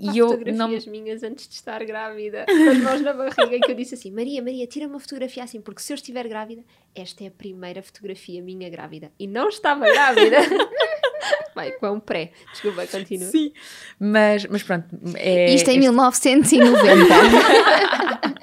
Há 0.06 0.12
e 0.12 0.18
eu 0.18 0.28
fotografias 0.28 0.86
não. 0.86 0.92
minhas 0.92 1.22
antes 1.22 1.46
de 1.48 1.54
estar 1.54 1.84
grávida, 1.84 2.46
com 2.46 2.70
as 2.70 2.78
mãos 2.78 3.00
na 3.00 3.12
barriga, 3.12 3.56
em 3.56 3.60
que 3.60 3.70
eu 3.70 3.74
disse 3.74 3.94
assim: 3.94 4.10
Maria, 4.10 4.42
Maria, 4.42 4.66
tira 4.66 4.86
uma 4.86 4.98
fotografia 5.00 5.42
assim, 5.44 5.60
porque 5.60 5.82
se 5.82 5.92
eu 5.92 5.94
estiver 5.94 6.26
grávida, 6.28 6.62
esta 6.94 7.24
é 7.24 7.26
a 7.26 7.30
primeira 7.30 7.82
fotografia 7.82 8.42
minha 8.42 8.68
grávida. 8.70 9.10
E 9.18 9.26
não 9.26 9.48
estava 9.48 9.86
grávida. 9.90 10.38
Vai, 11.54 11.72
com 11.72 11.90
um 11.90 12.00
pré. 12.00 12.30
Desculpa, 12.52 12.86
continua. 12.86 13.28
Sim, 13.28 13.52
mas, 13.98 14.46
mas 14.46 14.62
pronto. 14.62 14.86
É, 15.16 15.52
Isto 15.52 15.70
em 15.70 15.78
este- 15.78 15.80
1990. 15.80 17.14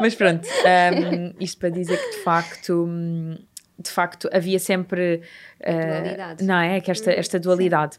Mas 0.00 0.14
pronto, 0.14 0.48
um, 0.48 1.34
isto 1.38 1.58
para 1.58 1.68
dizer 1.68 1.98
que 1.98 2.16
de 2.16 2.24
facto, 2.24 2.86
hum, 2.88 3.36
de 3.78 3.90
facto 3.90 4.28
havia 4.32 4.58
sempre 4.58 5.20
uh, 5.60 5.86
Dualidade. 6.02 6.44
não 6.44 6.58
é? 6.60 6.80
Que 6.80 6.90
esta, 6.90 7.12
esta 7.12 7.38
dualidade. 7.38 7.98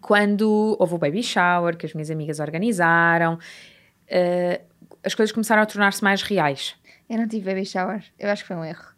Quando 0.00 0.76
houve 0.78 0.94
o 0.94 0.98
baby 0.98 1.22
shower, 1.22 1.76
que 1.76 1.86
as 1.86 1.92
minhas 1.94 2.10
amigas 2.10 2.40
organizaram, 2.40 3.34
uh, 3.34 4.64
as 5.04 5.14
coisas 5.14 5.32
começaram 5.32 5.62
a 5.62 5.66
tornar-se 5.66 6.02
mais 6.02 6.22
reais. 6.22 6.74
eu 7.08 7.18
não 7.18 7.28
tive 7.28 7.44
baby 7.44 7.64
shower. 7.64 8.02
Eu 8.18 8.30
acho 8.30 8.42
que 8.42 8.48
foi 8.48 8.56
um 8.56 8.64
erro. 8.64 8.92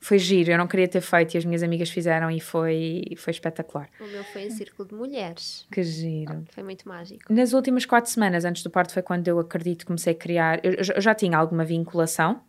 Foi 0.00 0.18
giro, 0.18 0.52
eu 0.52 0.58
não 0.58 0.68
queria 0.68 0.86
ter 0.86 1.00
feito 1.00 1.34
e 1.34 1.38
as 1.38 1.44
minhas 1.44 1.62
amigas 1.62 1.90
fizeram 1.90 2.30
e 2.30 2.38
foi, 2.38 3.02
foi 3.16 3.32
espetacular. 3.32 3.88
O 4.00 4.06
meu 4.06 4.22
foi 4.24 4.44
em 4.44 4.50
círculo 4.50 4.88
de 4.88 4.94
mulheres. 4.94 5.66
Que 5.72 5.82
giro. 5.82 6.44
Foi 6.52 6.62
muito 6.62 6.88
mágico. 6.88 7.32
Nas 7.32 7.52
últimas 7.52 7.84
quatro 7.84 8.08
semanas 8.10 8.44
antes 8.44 8.62
do 8.62 8.70
parto 8.70 8.92
foi 8.92 9.02
quando 9.02 9.26
eu 9.26 9.40
acredito 9.40 9.80
que 9.80 9.86
comecei 9.86 10.12
a 10.12 10.16
criar. 10.16 10.64
Eu, 10.64 10.74
eu 10.74 11.00
já 11.00 11.14
tinha 11.16 11.36
alguma 11.36 11.64
vinculação, 11.64 12.40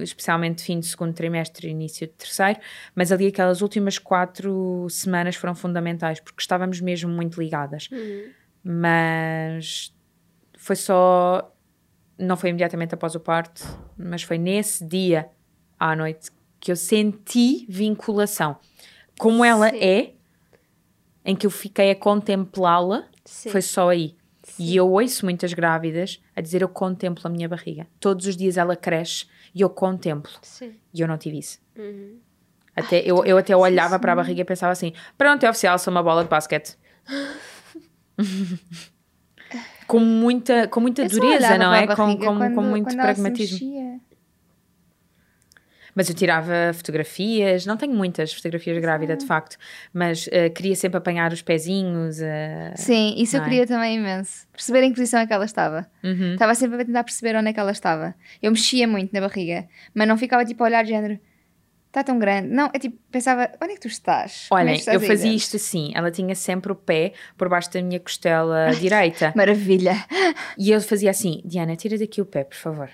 especialmente 0.00 0.62
fim 0.62 0.80
de 0.80 0.86
segundo 0.86 1.12
trimestre 1.12 1.68
e 1.68 1.70
início 1.70 2.06
de 2.06 2.12
terceiro, 2.12 2.60
mas 2.94 3.10
ali 3.12 3.26
aquelas 3.26 3.62
últimas 3.62 3.98
quatro 3.98 4.86
semanas 4.90 5.36
foram 5.36 5.54
fundamentais 5.54 6.20
porque 6.20 6.40
estávamos 6.40 6.80
mesmo 6.80 7.10
muito 7.10 7.40
ligadas. 7.40 7.88
Uhum. 7.90 8.30
Mas 8.62 9.94
foi 10.56 10.76
só. 10.76 11.54
Não 12.18 12.36
foi 12.36 12.50
imediatamente 12.50 12.94
após 12.94 13.14
o 13.14 13.20
parto, 13.20 13.62
mas 13.96 14.22
foi 14.22 14.38
nesse 14.38 14.84
dia 14.84 15.28
à 15.78 15.94
noite 15.94 16.30
que 16.58 16.72
eu 16.72 16.76
senti 16.76 17.64
vinculação. 17.68 18.56
Como 19.18 19.44
ela 19.44 19.70
Sim. 19.70 19.78
é, 19.78 20.12
em 21.24 21.36
que 21.36 21.46
eu 21.46 21.50
fiquei 21.50 21.90
a 21.92 21.94
contemplá-la, 21.94 23.06
foi 23.24 23.62
só 23.62 23.90
aí. 23.90 24.16
Sim. 24.42 24.64
E 24.64 24.76
eu 24.76 24.90
ouço 24.90 25.24
muitas 25.24 25.52
grávidas 25.52 26.20
a 26.34 26.40
dizer 26.40 26.62
eu 26.62 26.68
contemplo 26.68 27.22
a 27.26 27.30
minha 27.30 27.48
barriga. 27.48 27.86
Todos 28.00 28.26
os 28.26 28.36
dias 28.36 28.56
ela 28.56 28.74
cresce 28.74 29.26
e 29.54 29.60
eu 29.60 29.70
contemplo. 29.70 30.32
Sim. 30.42 30.74
E 30.92 31.00
eu 31.00 31.08
não 31.08 31.18
tive 31.18 31.38
isso. 31.38 31.60
Uhum. 31.76 32.18
Até, 32.74 33.00
eu, 33.00 33.24
eu 33.24 33.36
até 33.36 33.56
olhava 33.56 33.98
para 33.98 34.12
a 34.12 34.16
barriga 34.16 34.40
e 34.40 34.44
pensava 34.44 34.72
assim: 34.72 34.92
pronto, 35.16 35.44
é 35.44 35.50
oficial, 35.50 35.78
sou 35.78 35.90
uma 35.90 36.02
bola 36.02 36.22
de 36.22 36.30
basquete. 36.30 36.78
com 39.86 39.98
muita, 39.98 40.68
com 40.68 40.80
muita 40.80 41.06
dureza, 41.08 41.58
não 41.58 41.74
é? 41.74 41.86
Com, 41.86 42.16
com, 42.16 42.54
com 42.54 42.62
muito 42.62 42.94
pragmatismo. 42.94 44.00
Mas 45.98 46.08
eu 46.08 46.14
tirava 46.14 46.52
fotografias, 46.72 47.66
não 47.66 47.76
tenho 47.76 47.92
muitas 47.92 48.32
fotografias 48.32 48.78
grávida, 48.78 49.16
de 49.16 49.26
facto, 49.26 49.56
mas 49.92 50.28
eh, 50.30 50.48
queria 50.48 50.76
sempre 50.76 50.96
apanhar 50.96 51.32
os 51.32 51.42
pezinhos. 51.42 52.20
eh, 52.20 52.72
Sim, 52.76 53.16
isso 53.18 53.36
eu 53.36 53.40
é? 53.40 53.44
queria 53.44 53.66
também 53.66 53.96
imenso. 53.96 54.46
Perceber 54.52 54.84
em 54.84 54.90
que 54.90 54.94
posição 54.94 55.18
é 55.18 55.26
que 55.26 55.32
ela 55.32 55.44
estava. 55.44 55.90
uhum. 56.04 56.34
Estava 56.34 56.54
sempre 56.54 56.80
a 56.80 56.84
tentar 56.84 57.02
perceber 57.02 57.36
onde 57.36 57.48
é 57.48 57.52
que 57.52 57.58
ela 57.58 57.72
estava. 57.72 58.14
Eu 58.40 58.52
mexia 58.52 58.86
muito 58.86 59.12
na 59.12 59.20
barriga, 59.20 59.66
mas 59.92 60.06
não 60.06 60.16
ficava 60.16 60.44
tipo 60.44 60.62
a 60.62 60.66
olhar 60.66 60.84
de 60.84 60.90
género. 60.90 61.18
Está 61.88 62.04
tão 62.04 62.16
grande. 62.16 62.46
Não, 62.46 62.70
é 62.72 62.78
tipo, 62.78 62.96
pensava, 63.10 63.50
onde 63.60 63.72
é 63.72 63.74
que 63.74 63.80
tu 63.80 63.88
estás? 63.88 64.46
Como 64.50 64.60
é 64.60 64.74
estás 64.74 64.94
eu 64.94 65.00
fazia 65.00 65.24
dentro?" 65.24 65.36
isto 65.36 65.56
assim: 65.56 65.90
ela 65.96 66.12
tinha 66.12 66.34
sempre 66.36 66.70
o 66.70 66.76
pé 66.76 67.12
por 67.36 67.48
baixo 67.48 67.72
da 67.72 67.82
minha 67.82 67.98
costela 67.98 68.70
direita. 68.78 69.32
Maravilha. 69.34 69.96
E 70.56 70.70
eu 70.70 70.80
fazia 70.80 71.10
assim: 71.10 71.42
Diana, 71.44 71.74
tira 71.74 71.98
daqui 71.98 72.20
o 72.20 72.24
pé, 72.24 72.44
por 72.44 72.56
favor. 72.56 72.88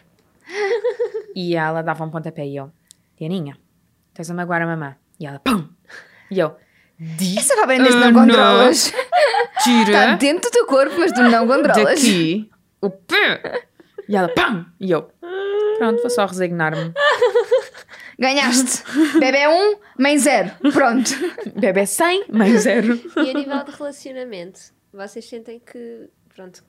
e 1.37 1.55
ela 1.55 1.83
dava 1.83 2.03
um 2.03 2.11
pontapé 2.11 2.47
e 2.47 2.57
eu: 2.57 2.73
Dianinha, 3.19 3.57
estás 4.11 4.31
a 4.31 4.35
magoar 4.35 4.63
a 4.63 4.67
mamã. 4.67 4.97
E 5.19 5.27
ela: 5.27 5.39
pum! 5.39 5.69
E 6.31 6.39
eu: 6.39 6.57
Di, 6.99 7.39
É 7.39 7.43
só 7.43 7.55
para 7.55 7.65
aprender 7.65 7.91
se 7.93 7.99
não 7.99 8.13
controlas. 8.13 8.87
Está 8.87 9.63
tira 9.63 10.17
dentro 10.17 10.51
do 10.51 10.53
teu 10.53 10.67
corpo, 10.67 10.95
mas 10.99 11.13
tu 11.13 11.23
não 11.23 11.47
controlas. 11.47 12.01
daqui 12.01 12.51
o 12.81 12.91
pé. 12.91 13.67
E 14.09 14.17
ela: 14.17 14.29
pum! 14.29 14.65
E 14.81 14.91
eu: 14.91 15.11
Pronto, 15.79 16.01
vou 16.01 16.11
só 16.11 16.27
resignar-me. 16.27 16.93
Ganhaste. 18.19 18.83
Bebê 19.19 19.49
1, 19.49 19.77
mãe 19.99 20.17
0. 20.19 20.51
Pronto. 20.73 21.11
Bebê 21.59 21.85
100, 21.85 22.27
mãe 22.31 22.57
zero. 22.59 22.95
E 23.17 23.31
a 23.31 23.35
nível 23.35 23.65
de 23.65 23.73
relacionamento, 23.73 24.61
vocês 24.93 25.29
sentem 25.29 25.59
que, 25.59 26.09
pronto, 26.33 26.63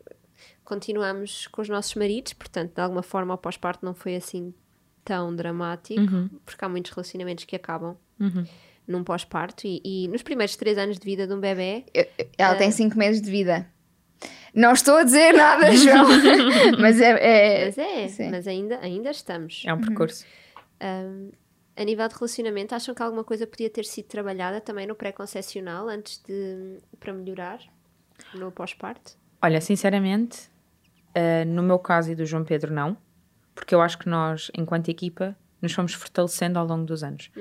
continuamos 0.64 1.46
com 1.48 1.62
os 1.62 1.70
nossos 1.70 1.94
maridos, 1.96 2.34
portanto, 2.34 2.74
de 2.74 2.82
alguma 2.82 3.04
forma 3.04 3.36
o 3.36 3.38
pós-parto 3.38 3.86
não 3.86 3.94
foi 3.94 4.16
assim 4.16 4.54
tão 5.06 5.34
dramático, 5.34 6.02
porque 6.46 6.66
há 6.66 6.68
muitos 6.68 6.92
relacionamentos 6.92 7.46
que 7.46 7.56
acabam 7.56 7.96
Uhum. 8.20 8.46
num 8.88 9.04
pós-parto 9.04 9.66
e, 9.68 9.82
e 9.86 10.08
nos 10.08 10.22
primeiros 10.24 10.56
três 10.56 10.78
anos 10.78 10.98
de 11.00 11.06
vida 11.06 11.26
de 11.28 11.34
um 11.34 11.40
bebê, 11.40 11.86
Ela 12.38 12.56
tem 12.56 12.72
5 12.72 12.98
meses 12.98 13.22
de 13.22 13.30
vida. 13.32 13.68
Não 14.54 14.72
estou 14.72 14.96
a 14.98 15.04
dizer 15.04 15.34
nada, 15.34 15.70
João. 15.76 16.08
mas 16.80 17.00
é. 17.02 17.12
é- 17.12 17.66
mas 17.66 17.78
é, 17.78 18.08
sim. 18.08 18.30
mas 18.32 18.48
ainda, 18.48 18.80
ainda 18.80 19.12
estamos. 19.12 19.64
É 19.66 19.74
um 19.74 19.80
percurso. 19.82 20.26
Um, 20.82 21.30
a 21.78 21.84
nível 21.84 22.08
de 22.08 22.16
relacionamento, 22.16 22.74
acham 22.74 22.96
que 22.96 23.04
alguma 23.04 23.24
coisa 23.26 23.46
podia 23.46 23.70
ter 23.70 23.84
sido 23.84 24.06
trabalhada 24.06 24.62
também 24.62 24.88
no 24.88 24.96
pré-concepcional 24.96 25.90
antes 25.90 26.22
de 26.26 26.78
para 27.00 27.12
melhorar 27.12 27.60
no 28.34 28.50
pós-parto? 28.50 29.18
Olha, 29.42 29.60
sinceramente, 29.60 30.50
eh, 31.14 31.44
no 31.44 31.62
meu 31.62 31.78
caso 31.78 32.12
e 32.12 32.16
do 32.16 32.26
João 32.26 32.46
Pedro, 32.46 32.74
não, 32.74 32.96
porque 33.56 33.74
eu 33.74 33.82
acho 33.82 33.98
que 33.98 34.08
nós, 34.08 34.52
enquanto 34.54 34.90
equipa, 34.90 35.36
nos 35.62 35.74
fomos 35.74 35.94
fortalecendo 35.94 36.60
ao 36.60 36.66
longo 36.68 36.86
dos 36.86 37.04
anos. 37.04 37.32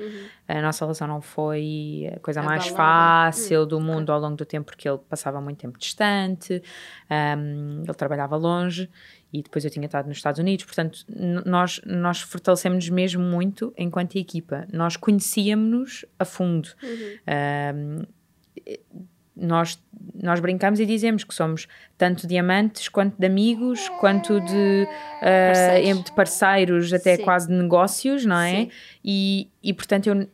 A 0.47 0.61
nossa 0.61 0.83
relação 0.83 1.07
não 1.07 1.21
foi 1.21 2.11
a 2.15 2.19
coisa 2.19 2.41
mais 2.41 2.67
Abalada. 2.67 3.31
fácil 3.31 3.65
do 3.65 3.79
mundo 3.79 4.11
ao 4.11 4.19
longo 4.19 4.35
do 4.35 4.45
tempo, 4.45 4.65
porque 4.65 4.89
ele 4.89 4.97
passava 5.09 5.39
muito 5.39 5.59
tempo 5.59 5.77
distante, 5.77 6.63
ahm, 7.09 7.83
ele 7.83 7.93
trabalhava 7.93 8.35
longe 8.35 8.89
e 9.31 9.43
depois 9.43 9.63
eu 9.65 9.69
tinha 9.69 9.85
estado 9.85 10.07
nos 10.07 10.17
Estados 10.17 10.39
Unidos, 10.39 10.65
portanto, 10.65 11.05
nós, 11.45 11.81
nós 11.85 12.21
fortalecemos-nos 12.21 12.89
mesmo 12.89 13.21
muito 13.21 13.73
enquanto 13.77 14.15
equipa. 14.15 14.65
Nós 14.71 14.95
conhecíamos-nos 14.95 16.05
a 16.17 16.25
fundo. 16.25 16.69
Ahm, 17.27 18.05
nós, 19.35 19.77
nós 20.23 20.39
brincamos 20.39 20.79
e 20.79 20.85
dizemos 20.85 21.23
que 21.23 21.33
somos 21.33 21.67
tanto 21.97 22.25
de 22.25 22.37
amantes 22.37 22.87
quanto 22.87 23.15
de 23.19 23.25
amigos, 23.25 23.89
quanto 23.99 24.39
de, 24.41 24.87
ah, 25.21 25.47
Parceiros. 25.47 26.03
de 26.03 26.11
parceiros, 26.13 26.93
até 26.93 27.17
Sim. 27.17 27.23
quase 27.23 27.47
de 27.47 27.53
negócios, 27.53 28.25
não 28.25 28.37
é? 28.39 28.51
Sim. 28.51 28.71
E, 29.03 29.49
e 29.61 29.73
portanto 29.73 30.07
eu 30.07 30.27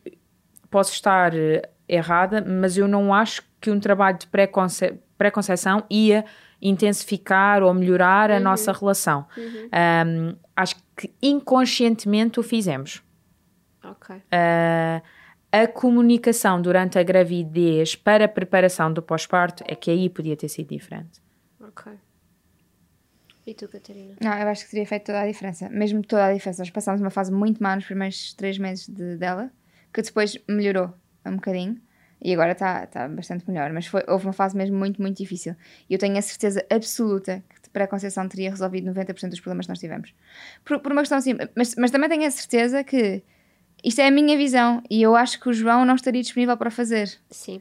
posso 0.70 0.92
estar 0.92 1.34
eh, 1.34 1.68
errada, 1.88 2.44
mas 2.46 2.78
eu 2.78 2.86
não 2.88 3.12
acho 3.12 3.42
que 3.60 3.70
um 3.70 3.78
trabalho 3.80 4.18
de 4.18 4.26
pré-conce- 4.28 4.94
pré-conceição 5.18 5.84
ia 5.90 6.24
intensificar 6.60 7.62
ou 7.62 7.74
melhorar 7.74 8.30
a 8.30 8.38
nossa 8.40 8.72
relação. 8.72 9.26
Ahm, 9.72 10.36
acho 10.56 10.76
que 10.96 11.12
inconscientemente 11.20 12.38
o 12.38 12.42
fizemos. 12.42 13.02
Ok. 13.84 14.14
Ah, 14.30 15.02
a 15.52 15.66
comunicação 15.66 16.60
durante 16.60 16.98
a 16.98 17.02
gravidez 17.02 17.94
para 17.94 18.24
a 18.24 18.28
preparação 18.28 18.90
do 18.92 19.02
pós-parto 19.02 19.62
é 19.68 19.74
que 19.76 19.90
aí 19.90 20.08
podia 20.08 20.34
ter 20.36 20.48
sido 20.48 20.68
diferente. 20.70 21.20
Ok. 21.60 21.92
E 23.46 23.54
tu, 23.54 23.68
Catarina? 23.68 24.14
Não, 24.20 24.32
eu 24.32 24.48
acho 24.48 24.64
que 24.64 24.70
teria 24.70 24.86
feito 24.86 25.04
toda 25.06 25.20
a 25.20 25.26
diferença. 25.26 25.68
Mesmo 25.68 26.02
toda 26.02 26.26
a 26.26 26.32
diferença. 26.32 26.62
Nós 26.62 26.70
passámos 26.70 27.00
uma 27.00 27.10
fase 27.10 27.30
muito 27.32 27.62
má 27.62 27.74
nos 27.76 27.84
primeiros 27.84 28.32
três 28.34 28.56
meses 28.56 28.88
de- 28.88 29.16
dela, 29.16 29.50
que 29.92 30.00
depois 30.00 30.38
melhorou 30.48 30.94
um 31.26 31.34
bocadinho. 31.36 31.76
E 32.24 32.32
agora 32.32 32.52
está 32.52 32.86
tá 32.86 33.08
bastante 33.08 33.44
melhor. 33.50 33.72
Mas 33.72 33.86
foi, 33.86 34.04
houve 34.08 34.26
uma 34.26 34.32
fase 34.32 34.56
mesmo 34.56 34.78
muito, 34.78 35.02
muito 35.02 35.16
difícil. 35.18 35.56
E 35.90 35.92
eu 35.94 35.98
tenho 35.98 36.16
a 36.16 36.22
certeza 36.22 36.64
absoluta 36.70 37.42
que 37.62 37.68
para 37.68 37.84
a 37.84 37.88
Conceição 37.88 38.28
teria 38.28 38.48
resolvido 38.48 38.86
90% 38.86 39.30
dos 39.30 39.40
problemas 39.40 39.66
que 39.66 39.70
nós 39.72 39.80
tivemos. 39.80 40.14
Por, 40.64 40.78
por 40.78 40.92
uma 40.92 41.02
questão 41.02 41.18
assim. 41.18 41.34
Mas, 41.56 41.74
mas 41.74 41.90
também 41.90 42.08
tenho 42.08 42.24
a 42.24 42.30
certeza 42.30 42.84
que 42.84 43.24
isto 43.82 44.00
é 44.00 44.06
a 44.06 44.10
minha 44.10 44.36
visão. 44.36 44.82
E 44.90 45.02
eu 45.02 45.14
acho 45.16 45.40
que 45.40 45.48
o 45.48 45.52
João 45.52 45.84
não 45.84 45.94
estaria 45.94 46.22
disponível 46.22 46.56
para 46.56 46.70
fazer. 46.70 47.12
Sim. 47.30 47.60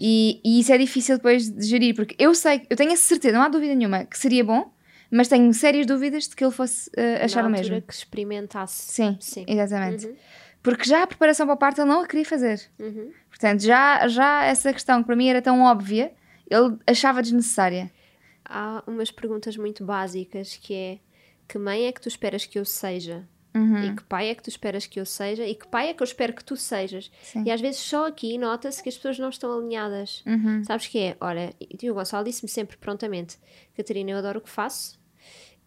E, 0.00 0.40
e 0.42 0.60
isso 0.60 0.72
é 0.72 0.78
difícil 0.78 1.16
depois 1.16 1.50
de 1.50 1.66
gerir, 1.66 1.94
porque 1.94 2.14
eu 2.18 2.34
sei, 2.34 2.62
eu 2.70 2.76
tenho 2.76 2.92
a 2.92 2.96
certeza, 2.96 3.36
não 3.36 3.44
há 3.44 3.48
dúvida 3.48 3.74
nenhuma, 3.74 4.04
que 4.06 4.18
seria 4.18 4.42
bom, 4.42 4.72
mas 5.10 5.28
tenho 5.28 5.52
sérias 5.52 5.84
dúvidas 5.84 6.28
de 6.28 6.34
que 6.34 6.42
ele 6.42 6.52
fosse 6.52 6.90
eh, 6.96 7.22
achar 7.22 7.42
Na 7.42 7.48
o 7.48 7.52
mesmo. 7.52 7.82
que 7.82 7.92
experimentasse. 7.92 8.90
Sim, 8.90 9.18
Sim. 9.20 9.44
exatamente. 9.46 10.06
Uhum. 10.06 10.16
Porque 10.62 10.84
já 10.84 11.02
a 11.02 11.06
preparação 11.06 11.44
para 11.46 11.54
o 11.54 11.58
parto 11.58 11.80
ele 11.82 11.90
não 11.90 12.00
a 12.00 12.06
queria 12.06 12.24
fazer. 12.24 12.62
Uhum. 12.78 13.12
Portanto, 13.28 13.60
já, 13.62 14.08
já 14.08 14.44
essa 14.44 14.72
questão 14.72 15.00
que 15.02 15.06
para 15.06 15.16
mim 15.16 15.28
era 15.28 15.42
tão 15.42 15.60
óbvia, 15.60 16.12
ele 16.48 16.78
achava 16.86 17.20
desnecessária. 17.20 17.90
Há 18.44 18.82
umas 18.86 19.10
perguntas 19.10 19.56
muito 19.56 19.84
básicas 19.84 20.56
que 20.56 20.72
é 20.74 20.98
que 21.48 21.58
mãe 21.58 21.86
é 21.86 21.92
que 21.92 22.00
tu 22.00 22.08
esperas 22.08 22.46
que 22.46 22.58
eu 22.58 22.64
seja 22.64 23.28
Uhum. 23.54 23.84
E 23.84 23.96
que 23.96 24.02
pai 24.04 24.30
é 24.30 24.34
que 24.34 24.42
tu 24.42 24.48
esperas 24.48 24.86
que 24.86 24.98
eu 24.98 25.04
seja 25.04 25.44
e 25.44 25.54
que 25.54 25.68
pai 25.68 25.90
é 25.90 25.94
que 25.94 26.02
eu 26.02 26.04
espero 26.04 26.32
que 26.32 26.42
tu 26.42 26.56
sejas. 26.56 27.10
Sim. 27.22 27.44
E 27.44 27.50
às 27.50 27.60
vezes 27.60 27.80
só 27.80 28.06
aqui 28.06 28.38
nota-se 28.38 28.82
que 28.82 28.88
as 28.88 28.96
pessoas 28.96 29.18
não 29.18 29.28
estão 29.28 29.52
alinhadas. 29.52 30.22
Uhum. 30.26 30.64
Sabes 30.64 30.86
que 30.86 30.98
é? 30.98 31.16
Olha, 31.20 31.52
e 31.60 31.90
o 31.90 31.94
Gonçalo 31.94 32.24
disse-me 32.24 32.48
sempre 32.48 32.76
prontamente: 32.78 33.38
Catarina, 33.76 34.10
eu 34.10 34.18
adoro 34.18 34.38
o 34.38 34.42
que 34.42 34.48
faço, 34.48 34.98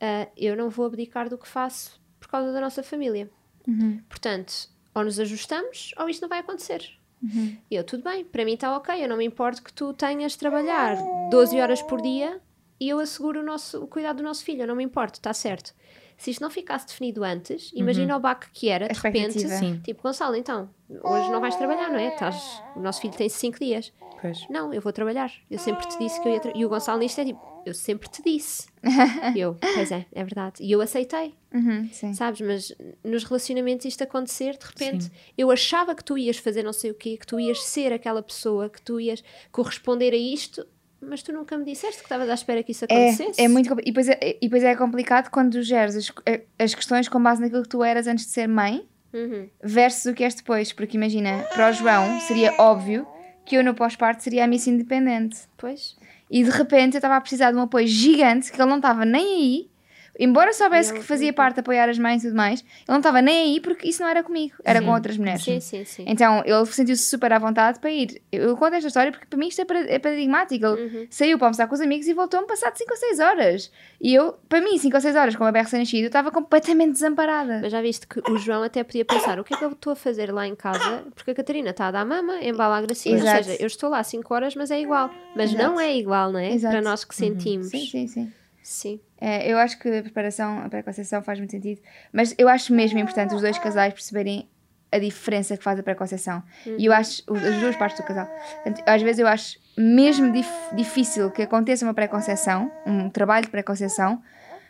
ah, 0.02 0.28
eu 0.36 0.56
não 0.56 0.70
vou 0.70 0.86
abdicar 0.86 1.30
do 1.30 1.38
que 1.38 1.48
faço 1.48 2.00
por 2.20 2.28
causa 2.28 2.52
da 2.52 2.60
nossa 2.60 2.82
família. 2.82 3.30
Uhum. 3.68 4.02
Portanto, 4.10 4.70
ou 4.94 5.04
nos 5.04 5.20
ajustamos 5.20 5.94
ou 5.98 6.10
isto 6.10 6.22
não 6.22 6.30
vai 6.30 6.40
acontecer. 6.40 6.90
Uhum. 7.22 7.58
E 7.70 7.76
eu, 7.76 7.84
tudo 7.84 8.04
bem, 8.04 8.24
para 8.24 8.46
mim 8.46 8.54
está 8.54 8.76
ok, 8.76 9.04
eu 9.04 9.10
não 9.10 9.18
me 9.18 9.26
importo 9.26 9.64
que 9.64 9.74
tu 9.74 9.94
tenhas 9.94 10.34
de 10.34 10.38
trabalhar 10.38 10.98
12 11.30 11.60
horas 11.60 11.82
por 11.82 12.02
dia 12.02 12.40
e 12.80 12.90
eu 12.90 13.00
asseguro 13.00 13.42
o, 13.42 13.44
nosso, 13.44 13.84
o 13.84 13.88
cuidado 13.88 14.18
do 14.18 14.24
nosso 14.24 14.44
filho, 14.44 14.64
eu 14.64 14.68
não 14.68 14.76
me 14.76 14.84
importo, 14.84 15.20
está 15.20 15.34
certo. 15.34 15.74
Se 16.18 16.32
isto 16.32 16.42
não 16.42 16.50
ficasse 16.50 16.88
definido 16.88 17.24
antes, 17.24 17.72
imagina 17.74 18.16
o 18.16 18.20
baque 18.20 18.48
que 18.54 18.70
era, 18.70 18.88
de 18.88 19.00
repente. 19.00 19.40
Sim. 19.48 19.80
tipo, 19.84 20.02
Gonçalo, 20.02 20.36
então, 20.36 20.70
hoje 21.04 21.30
não 21.30 21.42
vais 21.42 21.56
trabalhar, 21.56 21.90
não 21.90 22.00
é? 22.00 22.08
Estás, 22.08 22.62
o 22.76 22.80
nosso 22.80 23.02
filho 23.02 23.14
tem 23.14 23.28
5 23.30 23.60
dias. 23.60 23.92
Pois. 24.22 24.48
Não, 24.50 24.74
eu 24.74 24.82
vou 24.82 24.92
trabalhar. 24.94 25.32
Eu 25.52 25.60
sempre 25.60 25.88
te 25.88 26.00
disse 26.00 26.20
que 26.22 26.28
eu 26.28 26.34
ia. 26.34 26.42
E 26.56 26.66
o 26.66 26.70
Gonçalo 26.70 26.98
nisto 27.00 27.20
é 27.20 27.26
tipo, 27.26 27.40
eu 27.66 27.74
sempre 27.74 28.08
te 28.10 28.24
disse. 28.24 28.68
Eu, 29.36 29.56
pois 29.74 29.92
é, 29.92 30.06
é 30.14 30.24
verdade. 30.24 30.64
E 30.64 30.72
eu 30.72 30.80
aceitei, 30.82 31.34
Uhum. 31.54 31.90
Sim. 31.92 32.14
sabes? 32.14 32.40
Mas 32.42 32.72
nos 33.04 33.24
relacionamentos 33.24 33.86
isto 33.86 34.04
acontecer, 34.04 34.58
de 34.58 34.66
repente, 34.66 35.12
eu 35.38 35.50
achava 35.52 35.96
que 35.96 36.04
tu 36.04 36.18
ias 36.18 36.38
fazer 36.38 36.62
não 36.64 36.72
sei 36.74 36.92
o 36.92 36.94
quê, 36.94 37.18
que 37.18 37.26
tu 37.26 37.40
ias 37.40 37.64
ser 37.64 37.92
aquela 37.92 38.22
pessoa, 38.22 38.70
que 38.70 38.80
tu 38.82 39.00
ias 39.00 39.24
corresponder 39.52 40.14
a 40.14 40.18
isto, 40.18 40.66
mas 41.10 41.22
tu 41.24 41.32
nunca 41.34 41.58
me 41.58 41.64
disseste 41.66 41.98
que 41.98 42.04
estavas 42.06 42.30
à 42.30 42.34
espera 42.34 42.62
que 42.64 42.72
isso 42.72 42.86
acontecesse. 42.86 43.40
É, 43.42 43.46
é 43.46 43.48
muito 43.48 43.72
e 43.82 43.86
depois 43.86 44.10
é, 44.10 44.20
e 44.22 44.40
depois 44.42 44.64
é 44.64 44.76
complicado 44.76 45.30
quando 45.30 45.62
geres 45.62 45.96
as, 45.96 46.12
as 46.60 46.76
questões 46.76 47.08
com 47.08 47.22
base 47.22 47.42
naquilo 47.42 47.64
que 47.64 47.70
tu 47.70 47.84
eras 47.84 48.08
antes 48.08 48.26
de 48.26 48.32
ser 48.32 48.48
mãe 48.48 48.88
Uhum. 49.14 49.48
versus 49.64 50.06
o 50.08 50.14
que 50.14 50.24
és 50.26 50.36
depois. 50.36 50.74
Porque 50.74 50.98
imagina, 50.98 51.46
para 51.54 51.70
o 51.70 51.74
João 51.74 52.20
seria 52.22 52.54
óbvio 52.60 53.08
que 53.46 53.56
eu 53.56 53.64
no 53.64 53.74
pós-parto 53.74 54.22
seria 54.24 54.44
a 54.44 54.48
Miss 54.48 54.68
Independente. 54.68 55.38
Pois. 55.58 55.96
E 56.30 56.44
de 56.44 56.50
repente 56.50 56.96
eu 56.96 56.98
estava 56.98 57.16
a 57.16 57.22
precisar 57.22 57.52
de 57.52 57.58
um 57.58 57.62
apoio 57.62 57.88
gigante 57.88 58.52
que 58.52 58.60
ele 58.60 58.70
não 58.70 58.78
estava 58.78 59.06
nem 59.06 59.24
aí. 59.24 59.70
Embora 60.20 60.54
soubesse 60.54 60.92
ele- 60.92 61.00
que 61.00 61.06
fazia 61.06 61.34
parte 61.34 61.56
de 61.56 61.60
apoiar 61.60 61.90
as 61.90 62.00
mães 62.00 62.24
e 62.24 62.28
tudo 62.28 62.38
mais, 62.38 62.62
ele 62.62 62.70
não 62.88 62.98
estava 62.98 63.22
nem 63.22 63.54
aí 63.54 63.60
porque 63.60 63.88
isso 63.90 64.02
não 64.02 64.10
era 64.10 64.24
comigo, 64.24 64.56
era 64.64 64.82
com 64.82 64.92
outras 64.92 65.18
mulheres. 65.18 65.44
Sim, 65.44 65.60
sim, 65.60 65.84
sim. 65.84 66.06
Então 66.08 66.42
ele 66.46 66.66
sentiu-se 66.68 67.04
super 67.04 67.32
à 67.34 67.40
vontade 67.40 67.80
para 67.80 67.92
ir. 67.92 68.22
Eu 68.32 68.56
conto 68.56 68.74
esta 68.76 68.88
história 68.88 69.12
porque 69.12 69.26
para 69.26 69.38
mim 69.38 69.48
isto 69.48 69.60
é, 69.62 69.66
é 69.96 70.00
paradigmático. 70.00 70.66
Ele 70.66 70.82
Uhum. 70.82 71.08
saiu 71.10 71.38
para 71.38 71.48
almoçar 71.48 71.68
com 71.68 71.74
os 71.76 71.82
amigos 71.82 72.08
e 72.08 72.14
voltou-me 72.14 72.48
passado 72.48 72.78
5 72.78 72.92
ou 72.92 72.98
6 72.98 73.20
horas. 73.20 73.72
E 74.00 74.14
eu, 74.14 74.34
para 74.48 74.62
mim, 74.62 74.78
5 74.78 74.96
ou 74.96 75.02
6 75.02 75.16
horas 75.16 75.36
com 75.36 75.44
a 75.44 75.48
bebê 75.52 75.64
recém-nascido, 75.64 76.04
eu 76.04 76.08
estava 76.08 76.32
completamente 76.32 76.94
desamparada. 76.94 77.60
Mas 77.62 77.72
já 77.72 77.82
viste 77.82 78.08
que 78.08 78.20
o 78.32 78.38
João 78.38 78.64
até 78.64 78.84
podia 78.84 79.04
pensar: 79.06 79.40
o 79.40 79.44
que 79.44 79.54
é 79.54 79.58
que 79.58 79.64
eu 79.66 79.72
estou 79.72 79.94
a 79.94 79.96
fazer 79.96 80.32
lá 80.34 80.48
em 80.48 80.56
casa? 80.56 81.04
Porque 81.14 81.32
a 81.32 81.36
Catarina 81.36 81.72
está 81.72 81.88
a 81.88 81.92
dar 81.92 82.06
mama, 82.06 82.42
embala 82.42 82.78
a 82.78 82.82
gracinha. 82.82 83.16
Ou 83.16 83.22
seja, 83.22 83.56
eu 83.60 83.68
estou 83.68 83.90
lá 83.90 84.04
5 84.04 84.34
horas, 84.34 84.56
mas 84.56 84.72
é 84.72 84.80
igual. 84.80 85.10
Mas 85.36 85.52
Exato. 85.54 85.64
não 85.72 85.80
é 85.80 85.96
igual, 85.96 86.32
não 86.32 86.40
é? 86.40 86.54
Exato. 86.54 86.72
Para 86.74 86.82
nós 86.82 87.04
que 87.04 87.16
sentimos. 87.16 87.68
Sim, 87.70 87.86
sim, 87.86 88.08
sim. 88.08 88.34
Sim. 88.64 89.00
É, 89.28 89.52
eu 89.52 89.58
acho 89.58 89.80
que 89.80 89.90
a 89.90 90.02
preparação, 90.04 90.60
a 90.60 90.70
pré-conceição 90.70 91.22
faz 91.24 91.40
muito 91.40 91.52
sentido. 91.52 91.82
Mas 92.14 92.36
eu 92.38 92.48
acho 92.48 92.72
mesmo 92.74 93.00
importante 93.00 93.34
os 93.34 93.42
dois 93.42 93.58
casais 93.58 93.92
perceberem 93.94 94.48
a 94.92 95.00
diferença 95.00 95.58
que 95.58 95.64
faz 95.64 95.80
a 95.80 95.84
pré-conceição. 95.84 96.44
E 96.78 96.86
eu 96.86 96.94
acho, 96.94 97.24
as 97.34 97.56
duas 97.60 97.76
partes 97.76 98.00
do 98.00 98.06
casal. 98.06 98.28
Portanto, 98.64 98.84
às 98.86 99.02
vezes 99.02 99.20
eu 99.20 99.28
acho 99.28 99.58
mesmo 99.76 100.32
dif- 100.32 100.76
difícil 100.76 101.32
que 101.32 101.42
aconteça 101.42 101.84
uma 101.84 101.94
pré-conceição, 101.94 102.72
um 102.86 103.10
trabalho 103.10 103.46
de 103.46 103.52
pré-conceição, 103.52 104.22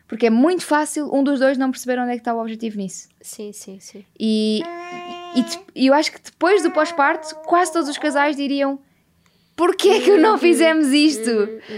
porque 0.08 0.28
é 0.28 0.30
muito 0.30 0.64
fácil 0.64 1.14
um 1.14 1.22
dos 1.24 1.40
dois 1.40 1.58
não 1.58 1.70
perceber 1.70 2.00
onde 2.00 2.12
é 2.12 2.14
que 2.14 2.22
está 2.22 2.34
o 2.34 2.40
objetivo 2.40 2.78
nisso. 2.78 3.10
Sim, 3.22 3.52
sim, 3.52 3.80
sim. 3.82 4.06
E, 4.20 4.62
e, 5.36 5.46
e 5.84 5.88
eu 5.88 5.94
acho 5.94 6.12
que 6.14 6.20
depois 6.24 6.64
do 6.64 6.72
pós-parto, 6.72 7.36
quase 7.46 7.74
todos 7.74 7.90
os 7.90 7.98
casais 7.98 8.36
diriam: 8.38 8.80
Porquê 9.56 9.90
é 9.90 10.00
que 10.02 10.12
Uhum. 10.12 10.22
não 10.22 10.38
fizemos 10.38 10.88
isto? 10.88 11.30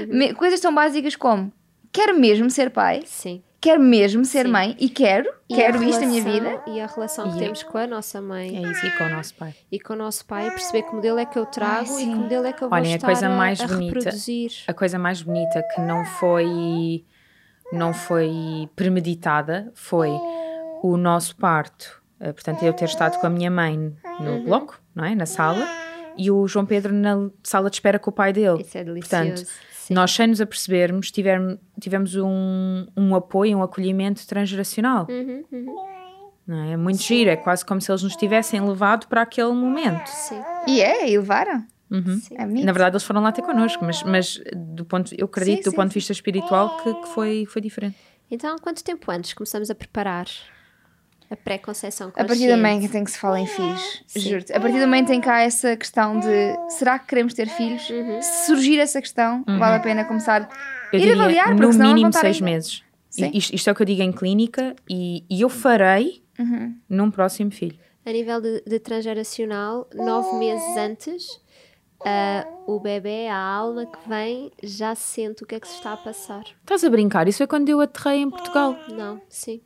Me- 0.09 0.33
Coisas 0.35 0.59
tão 0.59 0.73
básicas 0.75 1.15
como: 1.15 1.51
Quero 1.91 2.19
mesmo 2.19 2.49
ser 2.49 2.69
pai, 2.69 3.01
Sim. 3.05 3.41
quero 3.59 3.81
mesmo 3.81 4.23
ser 4.25 4.45
Sim. 4.45 4.51
mãe 4.51 4.75
e 4.79 4.89
quero, 4.89 5.29
E 5.49 5.55
quero 5.55 5.79
a 5.79 5.85
isto 5.85 6.01
na 6.01 6.07
minha 6.07 6.23
vida. 6.23 6.61
E 6.67 6.79
a 6.81 6.87
relação 6.87 7.29
que 7.31 7.37
E- 7.37 7.39
temos 7.39 7.63
com 7.63 7.77
a 7.77 7.87
nossa 7.87 8.21
mãe 8.21 8.57
É 8.57 8.69
isso, 8.71 8.85
e 8.85 8.91
com 8.97 9.03
o 9.05 9.09
nosso 9.09 9.33
pai. 9.35 9.55
e 9.71 9.79
com 9.79 9.93
o 9.93 9.95
nosso 9.95 10.25
pai, 10.25 10.49
perceber 10.51 10.83
que 10.83 10.93
modelo 10.95 11.17
é 11.19 11.25
que 11.25 11.37
eu 11.39 11.45
trago 11.45 11.95
Ai, 11.95 12.03
e 12.03 12.05
que 12.05 12.15
modelo 12.15 12.45
é 12.45 12.53
que 12.53 12.61
eu 12.63 12.69
vou 12.69 12.77
Olhem, 12.77 12.93
a 12.93 12.95
estar 12.95 13.07
coisa 13.07 13.27
a, 13.27 13.29
mais 13.29 13.59
a 13.61 13.67
bonita- 13.67 13.95
reproduzir. 13.95 14.51
A 14.67 14.73
coisa 14.73 14.99
mais 14.99 15.21
bonita 15.21 15.63
que 15.73 15.81
não 15.81 16.05
foi 16.05 17.05
não 17.73 17.93
foi 17.93 18.69
premeditada 18.75 19.71
foi 19.75 20.09
o 20.81 20.95
nosso 20.95 21.35
parto. 21.35 22.01
Eh, 22.19 22.31
Portanto, 22.31 22.63
eu 22.63 22.71
ter 22.73 22.85
estado 22.85 23.19
com 23.19 23.27
a 23.27 23.29
minha 23.29 23.51
mãe 23.51 23.77
no 24.21 24.31
Uhum. 24.31 24.43
bloco, 24.45 24.79
não 24.95 25.03
é? 25.03 25.13
Na 25.15 25.25
sala, 25.25 25.67
e 26.17 26.31
o 26.31 26.47
João 26.47 26.65
Pedro 26.65 26.93
na 26.93 27.29
sala 27.43 27.69
de 27.69 27.75
espera 27.77 27.99
com 27.99 28.09
o 28.09 28.13
pai 28.13 28.33
dele. 28.33 28.61
Isso 28.61 28.77
é 28.77 28.83
delicioso. 28.83 29.09
Portanto, 29.09 29.47
Sim. 29.87 29.93
Nós, 29.93 30.11
sem 30.11 30.27
nos 30.27 30.41
apercebermos, 30.41 31.09
tivermos, 31.11 31.57
tivemos 31.79 32.13
um, 32.15 32.85
um 32.97 33.15
apoio, 33.15 33.57
um 33.57 33.63
acolhimento 33.63 34.27
transgeracional. 34.27 35.07
Uhum, 35.09 35.45
uhum. 35.49 35.75
Não 36.45 36.57
é? 36.61 36.71
é 36.73 36.77
muito 36.77 37.01
giro, 37.01 37.29
é 37.29 37.37
quase 37.37 37.65
como 37.65 37.79
se 37.79 37.89
eles 37.89 38.03
nos 38.03 38.17
tivessem 38.17 38.59
levado 38.59 39.07
para 39.07 39.21
aquele 39.21 39.53
momento. 39.53 40.05
Sim, 40.07 40.41
E 40.67 40.81
é, 40.81 41.09
e 41.09 41.17
levaram. 41.17 41.65
Uhum. 41.89 42.19
sim. 42.19 42.35
É. 42.37 42.45
Na 42.45 42.73
verdade, 42.73 42.95
eles 42.95 43.03
foram 43.03 43.21
lá 43.21 43.31
ter 43.31 43.43
connosco, 43.43 43.85
mas, 43.85 44.03
mas 44.03 44.41
do 44.53 44.83
ponto, 44.83 45.15
eu 45.17 45.23
acredito, 45.23 45.59
Sim, 45.59 45.63
do 45.63 45.69
sim, 45.69 45.75
ponto 45.77 45.87
de 45.87 45.93
sim. 45.93 45.99
vista 45.99 46.11
espiritual, 46.11 46.83
que, 46.83 46.93
que 46.93 47.07
foi, 47.07 47.45
foi 47.45 47.61
diferente. 47.61 47.95
Então, 48.29 48.57
quanto 48.57 48.83
tempo 48.83 49.09
antes 49.09 49.33
começamos 49.33 49.69
a 49.71 49.75
preparar 49.75 50.27
a 51.29 51.35
pré-conceição 51.35 52.09
A 52.15 52.23
partir 52.23 52.47
do 52.47 52.55
momento 52.55 52.95
em 52.95 53.03
que 53.03 53.11
se 53.11 53.17
fala 53.17 53.39
em 53.39 53.45
filhos, 53.45 54.03
juro-te. 54.15 54.53
A 54.53 54.59
partir 54.59 54.79
do 54.79 54.85
momento 54.85 55.11
em 55.11 55.19
que 55.19 55.29
há 55.29 55.41
essa 55.41 55.75
questão 55.75 56.19
de 56.19 56.27
será 56.69 56.97
que 56.99 57.07
queremos 57.07 57.33
ter 57.33 57.47
filhos? 57.49 57.89
Uhum. 57.89 58.21
Se 58.21 58.45
surgir 58.47 58.79
essa 58.79 59.01
questão, 59.01 59.43
vale 59.45 59.75
a 59.75 59.79
pena 59.79 60.05
começar 60.05 60.49
Eu 60.93 60.99
Ir 60.99 61.13
avaliar, 61.13 61.47
porque 61.47 61.61
no 61.61 61.71
senão 61.73 61.85
não 61.85 61.89
vão 61.89 61.95
mínimo 61.95 62.13
seis 62.13 62.39
meses. 62.39 62.83
E 63.17 63.21
Sim. 63.21 63.31
Isto, 63.33 63.55
isto 63.55 63.69
é 63.69 63.73
o 63.73 63.75
que 63.75 63.81
eu 63.81 63.85
digo 63.85 64.01
em 64.01 64.11
clínica 64.11 64.75
e, 64.89 65.23
e 65.29 65.41
eu 65.41 65.49
farei 65.49 66.23
Uhum. 66.39 66.75
num 66.87 67.09
próximo 67.09 67.49
filho. 67.51 67.77
A 68.05 68.11
nível 68.11 68.39
de, 68.39 68.61
de 68.61 68.79
transgeracional, 68.79 69.89
nove 69.93 70.37
meses 70.37 70.77
antes, 70.77 71.41
ah, 72.05 72.47
o 72.67 72.79
bebê, 72.79 73.27
a 73.27 73.37
alma 73.37 73.85
que 73.85 74.07
vem, 74.07 74.51
já 74.63 74.93
sente 74.95 75.43
o 75.43 75.47
que 75.47 75.55
é 75.55 75.59
que 75.59 75.67
se 75.67 75.75
está 75.75 75.93
a 75.93 75.97
passar. 75.97 76.43
Estás 76.61 76.83
a 76.83 76.89
brincar? 76.89 77.27
Isso 77.27 77.39
foi 77.39 77.47
quando 77.47 77.67
eu 77.69 77.81
aterrei 77.81 78.21
em 78.21 78.29
Portugal. 78.29 78.77
Não, 78.89 79.19
sim. 79.27 79.61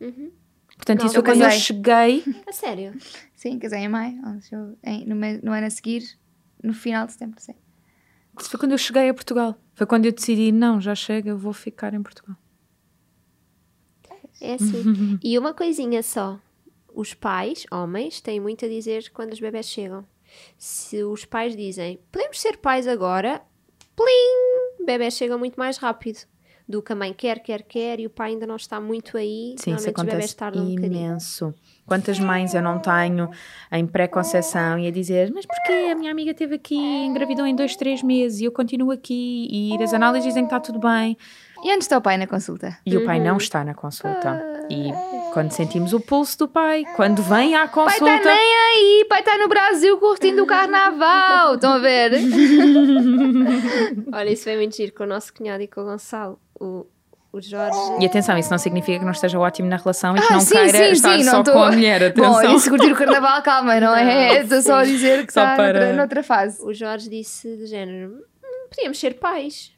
Uhum. 0.00 0.30
Portanto, 0.78 1.00
Não, 1.00 1.06
isso 1.06 1.14
foi 1.14 1.20
eu 1.20 1.24
quando 1.24 1.42
eu 1.42 1.50
cheguei. 1.50 2.24
A 2.46 2.52
sério? 2.52 2.94
Sim, 3.34 3.58
casei 3.58 3.80
em 3.80 3.88
maio, 3.88 4.18
em- 4.82 5.04
no, 5.04 5.14
no 5.14 5.52
ano 5.52 5.66
a 5.66 5.70
seguir, 5.70 6.16
no 6.62 6.72
final 6.72 7.04
de 7.04 7.12
setembro, 7.12 7.38
sim. 7.40 7.54
Isso 8.40 8.48
foi 8.48 8.58
quando 8.60 8.72
eu 8.72 8.78
cheguei 8.78 9.08
a 9.08 9.12
Portugal. 9.14 9.56
Foi 9.74 9.86
quando 9.86 10.06
eu 10.06 10.12
decidi, 10.12 10.52
não, 10.52 10.80
já 10.80 10.94
chega, 10.94 11.28
eu 11.30 11.36
vou 11.36 11.52
ficar 11.52 11.92
em 11.92 12.02
Portugal. 12.02 12.36
É 14.40 14.54
assim. 14.54 15.18
e 15.22 15.36
uma 15.38 15.52
coisinha 15.52 16.02
só. 16.02 16.40
Os 16.94 17.12
pais, 17.14 17.66
homens, 17.70 18.20
têm 18.20 18.40
muito 18.40 18.64
a 18.64 18.68
dizer 18.68 19.10
quando 19.10 19.32
os 19.32 19.40
bebés 19.40 19.66
chegam. 19.66 20.06
Se 20.56 21.02
os 21.02 21.24
pais 21.24 21.56
dizem, 21.56 21.98
podemos 22.12 22.40
ser 22.40 22.56
pais 22.58 22.86
agora, 22.86 23.42
plim, 23.96 24.82
o 24.82 24.84
bebê 24.86 25.10
chega 25.10 25.36
muito 25.36 25.56
mais 25.56 25.76
rápido 25.76 26.20
do 26.68 26.82
que 26.82 26.92
a 26.92 26.96
mãe 26.96 27.14
quer, 27.14 27.38
quer, 27.40 27.62
quer, 27.62 27.98
e 27.98 28.06
o 28.06 28.10
pai 28.10 28.32
ainda 28.32 28.46
não 28.46 28.56
está 28.56 28.78
muito 28.78 29.16
aí. 29.16 29.54
Sim, 29.58 29.74
isso 29.74 29.88
acontece 29.88 30.34
um 30.34 30.36
bocadinho. 30.36 30.84
imenso. 30.84 31.54
Quantas 31.86 32.18
mães 32.18 32.52
eu 32.54 32.60
não 32.60 32.78
tenho 32.78 33.30
em 33.72 33.86
pré-conceição 33.86 34.78
e 34.78 34.86
a 34.86 34.90
dizer, 34.90 35.32
mas 35.34 35.46
porquê 35.46 35.88
a 35.90 35.94
minha 35.94 36.12
amiga 36.12 36.32
esteve 36.32 36.56
aqui, 36.56 36.76
engravidou 36.76 37.46
em 37.46 37.56
dois, 37.56 37.74
três 37.76 38.02
meses 38.02 38.40
e 38.40 38.44
eu 38.44 38.52
continuo 38.52 38.90
aqui 38.90 39.48
e 39.50 39.82
as 39.82 39.94
análises 39.94 40.26
dizem 40.28 40.44
que 40.44 40.48
está 40.54 40.60
tudo 40.60 40.78
bem. 40.78 41.16
E 41.64 41.72
onde 41.72 41.82
está 41.84 41.96
o 41.98 42.02
pai 42.02 42.16
na 42.18 42.26
consulta? 42.26 42.76
E 42.86 42.96
o 42.96 43.04
pai 43.04 43.18
Uhum. 43.18 43.24
não 43.24 43.36
está 43.38 43.64
na 43.64 43.74
consulta. 43.74 44.40
E 44.70 44.92
quando 45.32 45.50
sentimos 45.50 45.92
o 45.94 45.98
pulso 45.98 46.38
do 46.38 46.46
pai, 46.48 46.84
quando 46.94 47.20
vem 47.22 47.56
à 47.56 47.66
Pai 47.66 47.68
consulta. 47.70 48.14
está 48.16 48.34
nem 48.34 48.54
aí, 48.54 49.06
pai 49.08 49.20
está 49.20 49.38
no 49.38 49.48
Brasil 49.48 49.96
curtindo 49.98 50.42
o 50.42 50.46
carnaval. 50.46 51.54
Estão 51.54 51.72
a 51.72 51.78
ver? 51.78 52.12
Olha, 54.12 54.30
isso 54.30 54.44
foi 54.44 54.56
muito 54.56 54.76
giro 54.76 54.92
com 54.92 55.04
o 55.04 55.06
nosso 55.06 55.32
cunhado 55.34 55.62
e 55.62 55.66
com 55.66 55.80
o 55.80 55.84
Gonçalo. 55.84 56.38
O, 56.60 56.86
o 57.32 57.40
Jorge. 57.40 57.78
E 58.00 58.06
atenção, 58.06 58.36
isso 58.38 58.50
não 58.50 58.58
significa 58.58 58.98
que 58.98 59.04
não 59.04 59.12
esteja 59.12 59.38
ótimo 59.38 59.68
na 59.68 59.76
relação 59.76 60.16
e 60.16 60.20
que 60.20 60.26
Ah, 60.28 60.34
não 60.34 60.40
sim, 60.40 60.54
queira 60.54 60.78
sim, 60.78 60.90
estar 60.92 61.16
sim, 61.18 61.24
só 61.24 61.32
não 61.32 61.42
tô- 61.44 61.52
com 61.52 61.62
a 61.62 61.70
mulher. 61.72 62.12
Bom, 62.14 62.24
Atenção. 62.36 62.56
e 62.56 62.60
se 62.60 62.70
curtir 62.70 62.92
o 62.92 62.96
carnaval, 62.96 63.42
calma, 63.42 63.78
não, 63.80 63.94
é? 63.94 64.40
Estou 64.42 64.62
só 64.62 64.76
a 64.76 64.84
dizer 64.84 65.26
que 65.26 65.32
Só 65.32 65.42
está 65.42 65.56
para- 65.56 65.72
noutra, 65.80 65.92
noutra 65.96 66.22
fase. 66.22 66.62
O 66.62 66.72
Jorge 66.72 67.08
disse 67.10 67.56
do 67.56 67.66
género: 67.66 68.14
"Hum, 68.42 68.68
podíamos 68.70 68.98
ser 68.98 69.14
pais. 69.18 69.72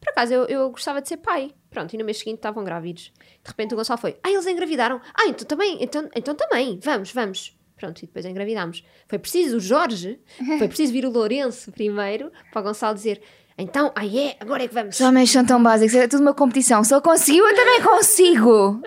Por 0.00 0.10
acaso, 0.10 0.32
eu, 0.32 0.44
eu 0.46 0.70
gostava 0.70 1.02
de 1.02 1.08
ser 1.08 1.16
pai. 1.16 1.50
Pronto, 1.68 1.92
e 1.92 1.98
no 1.98 2.04
mês 2.04 2.18
seguinte 2.18 2.36
estavam 2.36 2.62
grávidos. 2.62 3.12
De 3.42 3.48
repente 3.48 3.74
o 3.74 3.76
Gonçalo 3.76 3.98
foi: 4.00 4.16
Ah, 4.22 4.30
eles 4.30 4.46
engravidaram. 4.46 5.00
Ah, 5.12 5.26
então 5.26 5.44
também, 5.46 5.78
então, 5.82 6.08
então 6.14 6.34
também. 6.34 6.78
Vamos, 6.82 7.12
vamos. 7.12 7.56
Pronto, 7.76 7.98
e 8.02 8.06
depois 8.06 8.24
engravidámos. 8.24 8.82
Foi 9.08 9.18
preciso 9.18 9.56
o 9.58 9.60
Jorge, 9.60 10.18
foi 10.58 10.66
preciso 10.68 10.92
vir 10.92 11.04
o 11.04 11.10
Lourenço 11.10 11.70
primeiro 11.72 12.30
para 12.52 12.60
o 12.60 12.64
Gonçalo 12.64 12.94
dizer: 12.94 13.20
Então, 13.58 13.90
ah 13.94 14.06
é, 14.06 14.36
agora 14.38 14.64
é 14.64 14.68
que 14.68 14.74
vamos. 14.74 14.94
Os 14.94 15.00
homens 15.00 15.30
são 15.30 15.44
tão 15.44 15.62
básicos, 15.62 15.94
é 15.94 16.06
tudo 16.06 16.20
uma 16.20 16.34
competição. 16.34 16.84
Se 16.84 16.92
ele 16.92 17.00
conseguiu, 17.00 17.46
eu 17.48 17.54
também 17.54 17.82
consigo. 17.82 18.82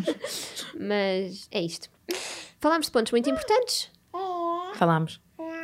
Mas 0.80 1.48
é 1.50 1.60
isto. 1.60 1.88
Falámos 2.58 2.86
de 2.86 2.92
pontos 2.92 3.12
muito 3.12 3.28
importantes. 3.28 3.90
Falámos. 4.74 5.20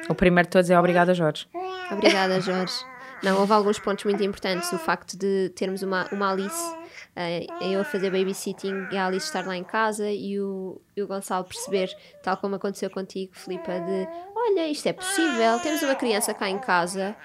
O 0.09 0.15
primeiro 0.15 0.47
de 0.47 0.53
todos 0.53 0.71
é 0.71 0.79
obrigada, 0.79 1.15
Jorge. 1.15 1.49
Obrigada, 1.91 2.41
Jorge. 2.41 2.75
Não, 3.23 3.41
houve 3.41 3.53
alguns 3.53 3.79
pontos 3.79 4.05
muito 4.05 4.23
importantes. 4.23 4.71
O 4.73 4.79
facto 4.79 5.17
de 5.17 5.51
termos 5.51 5.83
uma, 5.83 6.07
uma 6.13 6.31
Alice, 6.31 6.75
uh, 7.17 7.65
eu 7.65 7.81
a 7.81 7.85
fazer 7.85 8.11
babysitting 8.11 8.89
e 8.93 8.97
a 8.97 9.07
Alice 9.07 9.27
estar 9.27 9.47
lá 9.47 9.57
em 9.57 9.65
casa 9.65 10.11
e 10.11 10.39
o, 10.39 10.81
e 10.95 11.03
o 11.03 11.07
Gonçalo 11.07 11.45
perceber, 11.45 11.89
tal 12.23 12.37
como 12.37 12.57
aconteceu 12.57 12.91
contigo, 12.91 13.33
Filipa, 13.35 13.81
de 13.81 14.07
olha, 14.35 14.69
isto 14.69 14.87
é 14.87 14.93
possível, 14.93 15.59
temos 15.61 15.83
uma 15.83 15.95
criança 15.95 16.35
cá 16.35 16.49
em 16.49 16.59
casa 16.59 17.17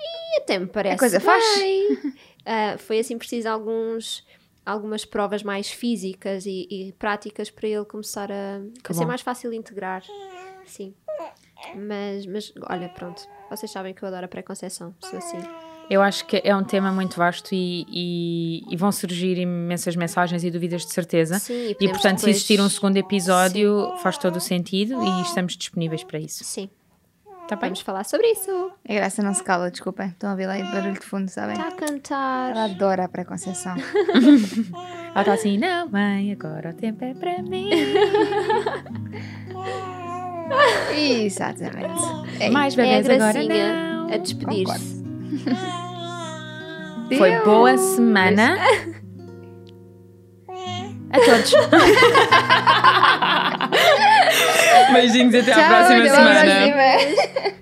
e 0.00 0.38
até 0.38 0.58
me 0.58 0.66
parece. 0.66 0.94
A 0.94 0.98
coisa 0.98 1.20
faz. 1.20 1.44
bem. 1.58 1.92
Uh, 1.94 2.78
foi 2.78 2.98
assim 2.98 3.18
preciso 3.18 3.48
alguns 3.48 4.24
algumas 4.64 5.04
provas 5.04 5.42
mais 5.42 5.68
físicas 5.70 6.46
e, 6.46 6.66
e 6.70 6.92
práticas 6.98 7.50
para 7.50 7.66
ele 7.68 7.84
começar 7.84 8.30
a, 8.30 8.60
a 8.88 8.92
ser 8.94 9.04
mais 9.06 9.20
fácil 9.20 9.50
de 9.50 9.56
integrar. 9.56 10.02
Sim. 10.66 10.94
Mas, 11.76 12.26
mas 12.26 12.52
olha, 12.68 12.88
pronto. 12.88 13.22
Vocês 13.50 13.70
sabem 13.70 13.92
que 13.94 14.02
eu 14.02 14.08
adoro 14.08 14.26
a 14.26 14.28
pré-conceição. 14.28 14.94
Sou 15.00 15.18
assim. 15.18 15.38
Eu 15.90 16.00
acho 16.02 16.24
que 16.26 16.40
é 16.44 16.54
um 16.54 16.62
tema 16.62 16.92
muito 16.92 17.16
vasto 17.16 17.52
e, 17.52 17.84
e- 17.88 18.62
e 18.72 18.76
vão 18.76 18.92
surgir 18.92 19.36
imensas 19.38 19.96
mensagens 19.96 20.44
e 20.44 20.50
dúvidas 20.50 20.86
de 20.86 20.92
certeza. 20.92 21.38
Sim, 21.40 21.52
e 21.80 21.84
E 21.84 21.88
portanto, 21.88 22.18
se 22.18 22.26
depois- 22.26 22.36
existir 22.36 22.60
um 22.60 22.68
segundo 22.68 22.96
episódio, 22.96 23.96
faz 23.98 24.16
todo 24.16 24.36
o 24.36 24.40
sentido 24.40 25.02
e 25.02 25.22
estamos 25.22 25.56
disponíveis 25.56 26.04
para 26.04 26.20
isso. 26.20 26.44
Sim. 26.44 26.70
Tá 27.50 27.56
bem? 27.56 27.70
Vamos 27.70 27.80
falar 27.80 28.04
sobre 28.04 28.28
isso. 28.28 28.70
A 28.88 28.92
graça 28.94 29.24
não 29.24 29.34
se 29.34 29.42
cala, 29.42 29.72
desculpem. 29.72 30.06
Estão 30.06 30.30
a 30.30 30.32
ouvir 30.34 30.46
lá 30.46 30.52
aí 30.52 30.62
barulho 30.62 30.92
de 30.92 31.00
fundo, 31.00 31.28
sabem? 31.28 31.56
Está 31.56 31.66
a 31.66 31.72
cantar. 31.72 32.52
Ela 32.52 32.66
adora 32.66 33.06
a 33.06 33.08
preconceição. 33.08 33.74
Ela 35.10 35.20
está 35.20 35.32
assim, 35.32 35.58
não, 35.58 35.88
mãe, 35.88 36.30
agora 36.30 36.70
o 36.70 36.72
tempo 36.72 37.04
é 37.04 37.12
para 37.12 37.42
mim. 37.42 37.70
Exatamente. 40.94 42.04
É 42.38 42.50
Mais 42.50 42.78
É 42.78 42.82
a 42.82 42.86
bebês 43.02 43.20
agora 43.20 43.42
não. 43.42 44.14
a 44.14 44.16
despedir-se. 44.16 45.04
Foi 47.18 47.40
boa 47.40 47.76
semana. 47.76 48.58
A 51.10 51.18
todos. 51.18 51.52
Beijinhos 54.92 55.34
até 55.34 55.52
Tchau, 55.52 55.64
próxima 55.68 55.98
até 55.98 56.08
à 56.08 56.14
semana. 56.14 56.72
próxima. 56.72 57.59